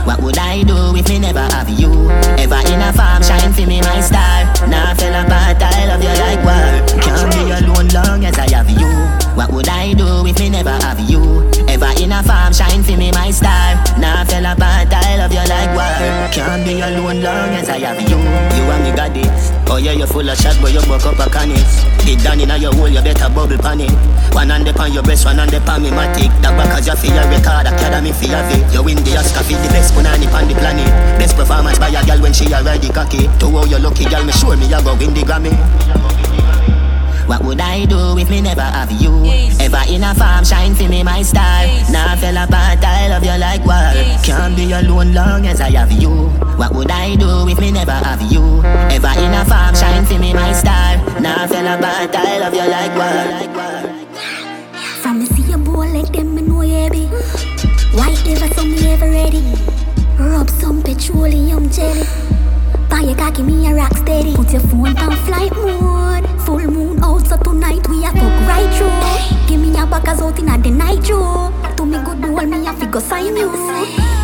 What 0.07 0.21
would 0.23 0.37
I 0.37 0.63
do 0.63 0.95
if 0.95 1.09
me 1.09 1.19
never 1.19 1.43
have 1.51 1.69
you? 1.69 1.91
Ever 2.39 2.63
in 2.71 2.79
a 2.79 2.93
farm, 2.93 3.21
shine 3.21 3.51
for 3.51 3.67
me, 3.67 3.81
my 3.81 3.99
star. 3.99 4.47
Now 4.67 4.89
nah, 4.89 4.95
fell 4.95 5.13
I 5.13 5.85
love 5.85 6.01
you 6.01 6.15
like 6.15 6.41
war. 6.47 7.01
Can't 7.03 7.29
be 7.35 7.51
alone 7.51 7.89
long 7.91 8.23
as 8.23 8.39
I 8.39 8.49
have 8.55 8.69
you. 8.69 9.26
What 9.38 9.54
would 9.54 9.69
I 9.69 9.93
do 9.93 10.26
if 10.26 10.39
me 10.39 10.50
never 10.50 10.73
have 10.82 10.97
you? 10.97 11.21
Ever 11.69 11.93
in 12.02 12.10
a 12.10 12.26
farm, 12.26 12.50
shine 12.50 12.82
for 12.82 12.97
me, 12.97 13.13
my 13.13 13.30
star. 13.30 13.78
Now 14.02 14.17
nah, 14.17 14.26
fell 14.26 14.50
apart, 14.50 14.89
I 14.89 15.13
love 15.21 15.30
you 15.30 15.45
like 15.45 15.78
war. 15.78 15.93
Can't 16.34 16.65
be 16.65 16.82
alone 16.82 17.21
long 17.21 17.54
as 17.54 17.69
I 17.69 17.78
have 17.86 18.02
you. 18.02 18.17
You 18.17 18.65
and 18.65 18.82
me 18.82 18.91
got 18.97 19.13
it. 19.13 19.30
Oh 19.69 19.78
yeah, 19.78 19.93
you're 19.93 20.10
full 20.10 20.26
of 20.26 20.34
shot, 20.41 20.58
but 20.58 20.73
you 20.73 20.82
buck 20.89 21.06
up 21.06 21.21
a 21.21 21.30
cannet. 21.30 21.62
It 22.10 22.17
down 22.26 22.41
in 22.41 22.50
your 22.60 22.73
hole, 22.73 22.89
you 22.89 22.97
better 23.06 23.30
bubble 23.30 23.62
pan 23.62 23.86
it. 23.86 23.93
One 24.34 24.50
hand 24.50 24.67
upon 24.67 24.91
your 24.91 25.04
breast, 25.04 25.30
one 25.30 25.38
hand 25.38 25.54
upon 25.54 25.86
me 25.86 25.93
matic. 25.93 26.34
That 26.41 26.58
back 26.58 26.73
as 26.73 26.89
you 26.89 26.97
feel 26.97 27.13
your 27.13 27.30
record, 27.30 27.69
academy 27.69 28.17
for 28.17 28.26
your 28.26 28.41
it. 28.50 28.65
You 28.73 28.82
win 28.82 28.97
the 29.06 29.21
Oscar, 29.21 29.45
feel 29.45 29.62
the 29.62 29.69
best 29.69 29.93
punani 29.93 30.26
on 30.34 30.50
the 30.50 30.58
planet. 30.58 30.89
Best 31.21 31.38
performance 31.38 31.78
by 31.78 31.93
a 31.93 32.02
girl 32.10 32.26
when 32.26 32.34
she 32.34 32.50
already 32.50 32.89
cocky. 32.89 33.30
To 33.38 33.45
how 33.54 33.69
you 33.69 33.78
lucky, 33.78 34.10
girl, 34.10 34.26
me 34.26 34.34
sure 34.34 34.58
me 34.58 34.65
a 34.73 34.82
go 34.82 34.97
win 34.97 35.13
the 35.13 35.21
Grammy. 35.21 35.54
What 37.27 37.43
would 37.43 37.59
I 37.59 37.83
do 37.85 38.17
if 38.17 38.29
me 38.29 38.39
never 38.39 38.61
have 38.61 38.91
you? 38.91 39.11
Ever 39.59 39.83
in 39.91 40.03
a 40.03 40.15
farm, 40.15 40.45
shine 40.45 40.73
for 40.73 40.87
me, 40.87 41.03
my 41.03 41.21
star. 41.21 41.67
Now 41.91 42.07
nah, 42.07 42.15
fell 42.15 42.37
apart, 42.37 42.79
I 42.81 43.09
love 43.09 43.23
you 43.23 43.37
like 43.37 43.65
war. 43.65 43.91
Can't 44.23 44.55
be 44.55 44.71
alone 44.71 45.13
long 45.13 45.45
as 45.45 45.59
I 45.59 45.71
have 45.71 45.91
you. 45.91 46.29
What 46.55 46.73
would 46.73 46.89
I 46.89 47.15
do 47.17 47.47
if 47.49 47.59
me 47.59 47.71
never 47.71 47.91
have 47.91 48.21
you? 48.31 48.63
Ever 48.63 49.11
in 49.19 49.33
a 49.33 49.43
farm, 49.43 49.75
shine 49.75 50.05
for 50.05 50.17
me, 50.17 50.33
my 50.33 50.53
star. 50.53 50.97
Now 51.19 51.35
nah, 51.35 51.47
fell 51.47 51.67
apart, 51.67 52.15
I 52.15 52.39
love 52.39 52.53
you 52.53 52.67
like 52.67 52.95
war. 52.95 53.97
From 55.01 55.19
me 55.19 55.25
see 55.25 55.51
a 55.51 55.57
boy 55.57 55.87
like 55.91 56.13
them, 56.13 56.33
me 56.33 56.41
know 56.43 56.61
you 56.61 56.89
be. 56.89 57.07
White 57.91 58.25
ever 58.27 58.53
so 58.55 58.63
me 58.63 58.87
ever 58.87 59.11
ready. 59.11 59.43
Rub 60.17 60.49
some 60.49 60.81
petroleum 60.81 61.69
jelly. 61.69 62.07
Buy 62.89 63.01
a 63.01 63.15
cocky, 63.15 63.43
me 63.43 63.67
a 63.67 63.75
rock 63.75 63.97
steady. 63.97 64.33
Put 64.33 64.53
your 64.53 64.61
phone 64.61 64.97
on 64.97 65.11
flight 65.27 65.51
mode. 65.51 66.37
Full 66.47 66.60
moon 66.60 67.03
out, 67.03 67.27
so 67.27 67.36
tonight 67.36 67.86
we 67.89 68.05
a 68.05 68.12
fuck 68.13 68.47
right 68.47 68.73
through. 68.73 69.47
Give 69.49 69.60
me 69.60 69.77
a 69.77 69.86
backers 69.86 70.21
out 70.21 70.39
in 70.39 70.47
a 70.47 70.57
the 70.57 70.69
night 70.69 71.05
show. 71.05 71.51
To 71.75 71.86
me 71.86 71.97
good 72.05 72.23
wall, 72.23 72.45
me 72.45 72.65
a 72.65 72.71
figure 72.71 73.01
sign 73.01 73.36
you. 73.36 74.16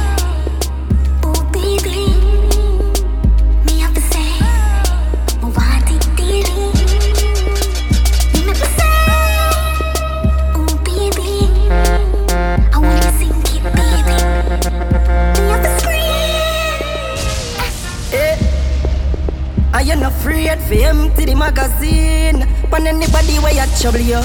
I 19.94 19.96
you 19.96 20.02
not 20.02 20.14
afraid 20.14 20.60
for 20.64 20.74
empty 20.74 21.26
the 21.26 21.36
magazine. 21.36 22.48
Pan 22.72 22.88
anybody 22.88 23.38
where 23.38 23.54
you 23.54 23.64
trouble 23.80 24.00
you. 24.00 24.22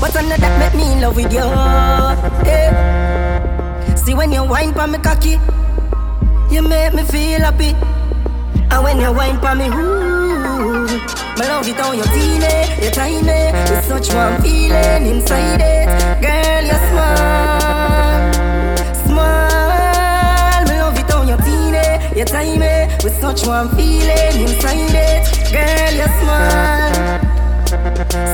But 0.00 0.16
I 0.16 0.22
know 0.22 0.36
that 0.36 0.58
make 0.58 0.74
me 0.74 0.92
in 0.92 1.00
love 1.00 1.14
with 1.14 1.32
you. 1.32 1.46
Eh. 2.50 3.94
See 3.94 4.14
when 4.14 4.32
you 4.32 4.42
whine 4.42 4.74
pa 4.74 4.86
me 4.88 4.98
cocky 4.98 5.38
You 6.50 6.62
make 6.62 6.92
me 6.92 7.04
feel 7.04 7.38
happy. 7.38 7.76
And 8.70 8.82
when 8.82 8.98
you 8.98 9.12
whine 9.12 9.38
pa 9.38 9.54
me 9.54 9.66
ooh 9.66 10.88
My 11.38 11.46
love 11.46 11.68
it 11.68 11.76
how 11.76 11.92
you 11.92 12.02
feel 12.02 12.42
it, 12.42 12.82
you 12.82 12.90
tiny 12.90 13.52
With 13.70 13.84
such 13.84 14.12
warm 14.12 14.42
feeling 14.42 15.06
inside 15.06 15.60
it. 15.60 15.86
Girl 16.20 16.64
you 16.64 16.78
smile 16.90 17.79
feel 22.26 22.36
it, 22.36 22.54
you 22.54 22.56
tiny 22.56 22.64
eh? 22.64 22.98
With 23.02 23.20
such 23.20 23.46
warm 23.46 23.68
feeling 23.70 24.40
inside 24.40 24.94
it. 24.94 25.26
Girl 25.52 25.92
you 25.94 26.08
smile 26.20 27.20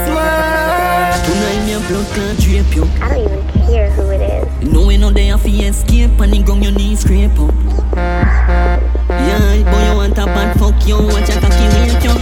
Smile 0.06 1.24
Tonight 1.24 1.62
me 1.66 1.72
a 1.72 1.80
blood 1.88 2.06
clot 2.14 2.36
drape 2.38 2.74
you 2.74 2.84
I 3.00 3.08
don't 3.08 3.24
even 3.24 3.42
care 3.66 3.90
who 3.90 4.10
it 4.10 4.20
is. 4.22 4.72
Knowing 4.72 5.00
no 5.00 5.12
day 5.12 5.36
fi 5.36 5.66
escape 5.66 6.20
and 6.20 6.32
the 6.32 6.42
ground 6.42 6.62
your 6.64 6.72
knees 6.72 7.00
scrape 7.00 7.38
up. 7.38 7.54
Yeah, 9.08 9.62
boy 9.70 9.82
you 9.90 9.96
want 9.96 10.18
a 10.18 10.26
bad 10.26 10.58
fuck 10.58 10.86
you 10.86 10.96
Watch 10.96 11.28
a 11.30 11.40
cocky 11.40 11.68
wake 11.74 12.04
you 12.04 12.16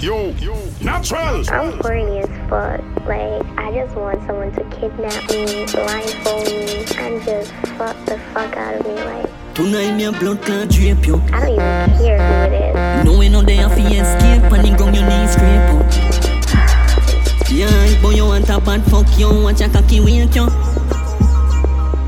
Yo, 0.00 0.30
yo, 0.40 0.56
natural. 0.80 1.44
I'm 1.50 1.78
horny 1.80 2.20
as 2.20 2.28
fuck. 2.48 2.99
Like, 3.10 3.42
I 3.58 3.72
just 3.72 3.96
want 3.96 4.24
someone 4.24 4.52
to 4.52 4.62
kidnap 4.70 5.28
me, 5.30 5.66
blindfold 5.66 6.46
me, 6.46 6.86
and 6.94 7.20
just 7.24 7.50
fuck 7.74 7.96
the 8.06 8.16
fuck 8.30 8.56
out 8.56 8.76
of 8.76 8.86
me. 8.86 8.94
Like, 8.94 9.26
Tonight 9.52 9.96
me 9.96 10.04
a 10.04 10.12
blood 10.12 10.40
clot 10.42 10.68
drape 10.68 11.04
you. 11.04 11.16
I 11.32 11.40
don't 11.40 11.50
even 11.50 11.98
care 11.98 12.18
who 12.22 12.54
it 12.54 12.70
is. 12.70 13.04
Knowing 13.04 13.32
no 13.32 13.42
day 13.42 13.56
fi 13.56 13.82
escape 13.98 14.52
and 14.52 14.64
the 14.64 14.76
ground 14.76 14.94
your 14.94 15.08
knees 15.08 15.32
scrape 15.32 15.74
up 15.74 17.50
Yeah, 17.50 18.00
boy 18.00 18.10
you 18.10 18.26
want 18.26 18.48
a 18.48 18.60
bad 18.60 18.84
fuck 18.84 19.18
you 19.18 19.42
Watch 19.42 19.60
a 19.60 19.68
cocky 19.68 19.98
wake 19.98 20.32
you. 20.36 20.46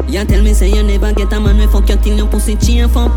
Yeah, 0.06 0.22
tell 0.22 0.40
me 0.40 0.54
say 0.54 0.68
you 0.70 0.84
never 0.84 1.12
get 1.12 1.32
a 1.32 1.40
man 1.40 1.58
we 1.58 1.66
fuck 1.66 1.88
you 1.88 1.96
till 1.96 2.16
your 2.16 2.28
pussy 2.28 2.54
chafe 2.54 2.96
up. 2.96 3.10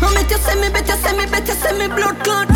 I 0.00 0.14
bet 0.14 0.30
you 0.30 0.36
say 0.38 0.54
me, 0.54 0.70
bet 0.70 0.86
you 0.86 0.94
say 0.94 1.18
me, 1.18 1.26
bet 1.26 1.48
you 1.48 1.54
say 1.54 1.76
me 1.76 1.88
blood 1.88 2.22
clot 2.22 2.46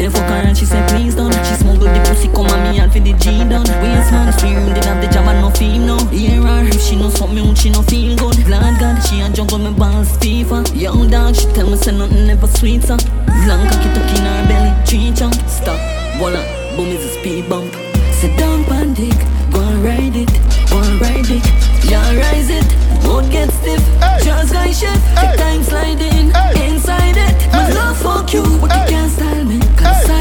Me 0.00 0.08
fuck 0.08 0.30
her 0.32 0.48
and 0.48 0.56
she 0.56 0.64
said 0.64 0.88
please 0.88 1.14
don't. 1.14 1.30
She 1.44 1.54
smuggle 1.60 1.84
the 1.84 2.00
pussy 2.08 2.28
come 2.28 2.46
on 2.46 2.72
me 2.72 2.80
and 2.80 2.90
for 2.90 3.00
the 3.00 3.12
G 3.20 3.44
down 3.44 3.68
Waste 3.84 4.10
man, 4.10 4.32
she 4.40 4.48
did 4.72 4.82
have 4.86 5.04
the 5.04 5.12
job 5.12 5.28
and 5.28 5.42
no 5.42 5.50
feel 5.50 5.76
no. 5.76 5.98
Hear 6.06 6.40
her 6.40 6.64
if 6.64 6.80
she 6.80 6.96
know 6.96 7.10
something 7.10 7.44
when 7.44 7.54
she 7.54 7.68
no 7.68 7.82
feel 7.82 8.16
good. 8.16 8.42
Glad 8.46 8.80
God 8.80 8.96
she 9.04 9.20
a 9.20 9.28
juggle 9.28 9.58
me 9.58 9.70
balls 9.76 10.16
FIFA. 10.16 10.74
Young 10.74 11.10
dog 11.10 11.36
she 11.36 11.44
tell 11.52 11.68
me 11.68 11.76
say 11.76 11.92
nothing 11.92 12.26
never 12.26 12.46
sweet 12.46 12.82
so 12.82 12.96
Long 13.44 13.68
cocky 13.68 13.92
tuck 13.92 14.08
in 14.16 14.24
her 14.24 14.48
belly, 14.48 14.72
three 14.86 15.12
chunk 15.12 15.34
Stop, 15.46 15.76
voila, 16.16 16.40
boom 16.76 16.88
is 16.88 17.04
a 17.04 17.20
speed 17.20 17.46
bump. 17.50 17.70
Sit 18.16 18.32
down 18.38 18.64
pan 18.64 18.94
dick, 18.94 19.12
go 19.52 19.60
and 19.60 19.84
ride 19.84 20.16
it, 20.16 20.32
wanna 20.72 20.96
ride 20.96 21.28
it, 21.28 21.44
yeah, 21.84 22.08
rise 22.16 22.48
it. 22.48 22.64
Won't 23.04 23.30
get 23.30 23.50
stiff, 23.52 23.84
just 24.24 24.54
guy 24.54 24.72
shift. 24.72 24.96
Take 25.20 25.36
time 25.36 25.62
sliding 25.62 26.32
inside 26.56 27.18
it. 27.20 27.52
My 27.52 27.68
love 27.68 27.98
fuck 27.98 28.32
you, 28.32 28.44
but 28.60 28.72
you 28.72 28.96
can't 28.96 29.12
style 29.12 29.44
me. 29.44 29.69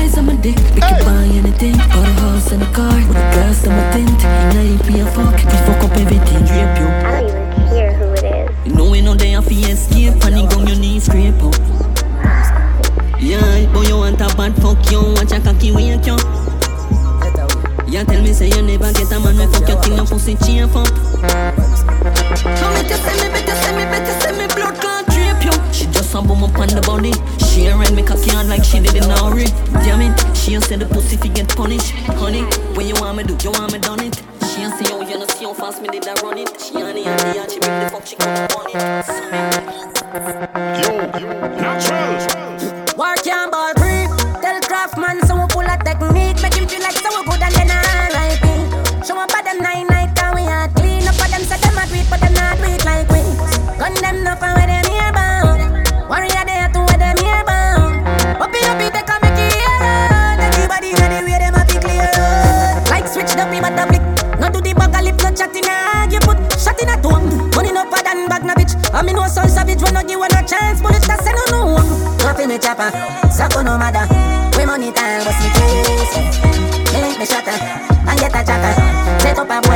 Cause 0.10 0.16
size 0.16 0.28
of 0.28 0.34
my 0.34 0.42
dick, 0.42 0.56
make 0.74 0.90
you 0.90 1.06
buy 1.06 1.24
anything. 1.38 1.78
Got 1.78 2.08
a 2.08 2.14
house 2.22 2.52
and 2.52 2.64
a 2.64 2.74
car, 2.74 2.96
with 2.96 3.10
a 3.10 3.26
glass 3.30 3.68
on 3.68 3.76
my 3.78 3.92
tint. 3.94 4.20
Now 4.54 4.62
you 4.62 4.78
be 4.90 5.00
a 5.02 5.06
fuck, 5.06 5.36
we 5.36 5.58
fuck 5.70 5.84
up 5.84 5.92
everything, 5.98 6.46
drape 6.50 6.78
you. 6.82 6.88
I 6.90 7.22
don't 7.22 7.30
even 7.30 7.68
hear 7.70 7.94
who 7.94 8.06
it 8.14 8.24
is. 8.26 8.68
You 8.68 8.74
know 8.74 8.90
we 8.90 9.02
know 9.02 9.14
they 9.14 9.30
have 9.32 9.48
to 9.48 9.54
escape, 9.54 10.20
panic 10.20 10.52
on 10.58 10.66
your 10.66 10.78
knees, 10.78 11.06
scrape 11.06 11.44
up. 11.44 11.54
Yeah, 13.22 13.72
boy, 13.72 13.84
you 13.84 13.98
want 13.98 14.20
a 14.20 14.36
bad 14.36 14.56
fuck 14.58 14.82
you, 14.90 15.14
watch 15.14 15.32
a 15.32 15.40
cocky 15.40 15.72
wake 15.72 16.08
you. 16.08 16.18
Yeah, 17.88 18.04
tell 18.04 18.22
me 18.24 18.34
say 18.34 18.50
you 18.50 18.64
never 18.64 18.92
get 18.94 19.12
a 19.12 19.20
man, 19.20 19.38
me 19.38 19.46
fuck 19.46 19.68
your 19.70 19.78
thing, 19.84 19.96
your 19.96 20.08
pussy 20.08 20.34
chain 20.42 20.64
up. 20.64 20.74
Now 22.58 22.74
make 22.74 22.90
you 22.90 22.98
say 22.98 23.14
me, 23.22 23.30
better 23.30 23.56
say 23.62 23.78
me, 23.78 23.86
better 23.86 24.16
say 24.22 24.32
me, 24.34 24.48
blood 24.56 24.74
clot 24.82 25.06
drape 25.06 25.46
you. 25.46 25.54
She 25.72 25.86
just 25.86 26.16
a 26.16 26.22
boom 26.22 26.44
up 26.44 26.58
on 26.58 26.70
the 26.70 26.82
body. 26.82 27.14
She 27.60 27.66
a 27.68 27.76
ride 27.76 27.92
me 27.94 28.04
cocky 28.04 28.30
hard 28.32 28.48
like 28.48 28.64
she 28.64 28.80
did 28.80 28.96
in 28.96 29.04
Nori. 29.04 29.44
Damn 29.84 30.00
it, 30.00 30.16
she 30.34 30.56
a 30.56 30.62
say 30.62 30.78
the 30.78 30.86
pussy 30.86 31.18
fi 31.18 31.28
get 31.28 31.50
punished. 31.50 31.92
Honey, 32.16 32.44
when 32.72 32.88
you 32.88 32.96
want 33.04 33.18
me 33.18 33.24
do, 33.26 33.36
you 33.44 33.52
want 33.52 33.74
me 33.74 33.80
done 33.80 34.00
it. 34.00 34.16
She 34.48 34.64
a 34.64 34.72
see 34.80 34.88
how 34.88 35.02
you 35.02 35.20
know 35.20 35.28
see 35.28 35.44
how 35.44 35.52
fast 35.52 35.82
me 35.82 35.90
did 35.90 36.08
I 36.08 36.14
run 36.24 36.38
it. 36.38 36.56
She 36.56 36.80
honey 36.80 37.04
honey 37.04 37.38
and 37.38 37.52
she 37.52 37.60
bring 37.60 37.84
the 37.84 37.90
fuck 37.92 38.08
she 38.08 38.16
come 38.16 38.32
up 38.32 38.56
on 38.56 38.64
it. 38.72 38.80
Yo, 40.80 41.04
natural. 41.60 42.16
Work 42.96 43.28
your 43.28 43.52
ball 43.52 43.76
free. 43.76 44.08
Tell 44.40 44.56
Craftman 44.64 45.20
so 45.28 45.36
we 45.36 45.44
pull 45.52 45.68
a 45.68 45.76
technique. 45.84 46.40
Make 46.40 46.56
him 46.56 46.64
feel 46.64 46.80
like 46.80 46.96
so 46.96 47.12
we 47.12 47.28
good 47.28 47.44
and 47.44 47.60
then 47.60 47.76
alright 47.76 48.40
me. 48.40 48.56
Show 49.04 49.20
up 49.20 49.36
at 49.36 49.44
them 49.44 49.60
nine 49.60 49.84
night 49.92 50.16
and 50.16 50.32
we 50.32 50.48
are 50.48 50.72
clean 50.80 51.04
up 51.04 51.16
for 51.20 51.28
them. 51.28 51.44
Say 51.44 51.60
them 51.60 51.76
a 51.76 51.84
do 51.92 52.00
it 52.00 52.08
but 52.08 52.24
them 52.24 52.32
not 52.40 52.56
do 52.56 52.72
it 52.72 52.88
like 52.88 53.12
we. 53.12 53.20
Gun 53.76 53.92
them 54.00 54.24
up 54.32 54.40
and 54.48 54.56
where 54.56 54.68
them 54.80 54.89
bag 65.40 65.56
a 65.56 65.56
lip 65.56 65.56
chat 65.56 65.56
in 65.56 65.70
a 65.70 66.12
you 66.12 66.20
put 66.20 66.38
shot 66.60 66.82
in 66.82 66.90
a 66.90 67.02
tone. 67.02 67.50
Money 67.56 67.72
no 67.72 67.90
bad 67.90 68.08
and 68.08 68.30
bag 68.30 68.44
na 68.44 68.54
bitch. 68.54 68.76
I 68.94 69.02
mean 69.02 69.16
no 69.16 69.28
soul 69.28 69.48
savage 69.48 69.82
when 69.82 69.94
no 69.94 70.04
give 70.04 70.20
one 70.20 70.32
a 70.32 70.44
chance. 70.46 70.82
Bullet 70.82 71.04
that 71.04 71.24
say 71.24 71.32
no 71.32 71.46
no. 71.52 71.78
Nothing 72.24 72.50
me 72.50 72.58
chopper, 72.58 72.92
suck 73.32 73.56
no 73.64 73.78
matter. 73.78 74.06
We 74.58 74.66
money 74.66 74.92
time, 74.92 75.26
what's 75.26 75.40
me 75.40 75.50
case? 75.56 76.16
Me 76.94 77.02
link 77.02 77.20
me 77.20 77.26
shutter 77.26 77.56
and 77.56 78.20
get 78.20 78.36
a 78.36 78.44
chatter. 78.44 78.74
Set 79.22 79.40
up 79.40 79.50
a 79.50 79.69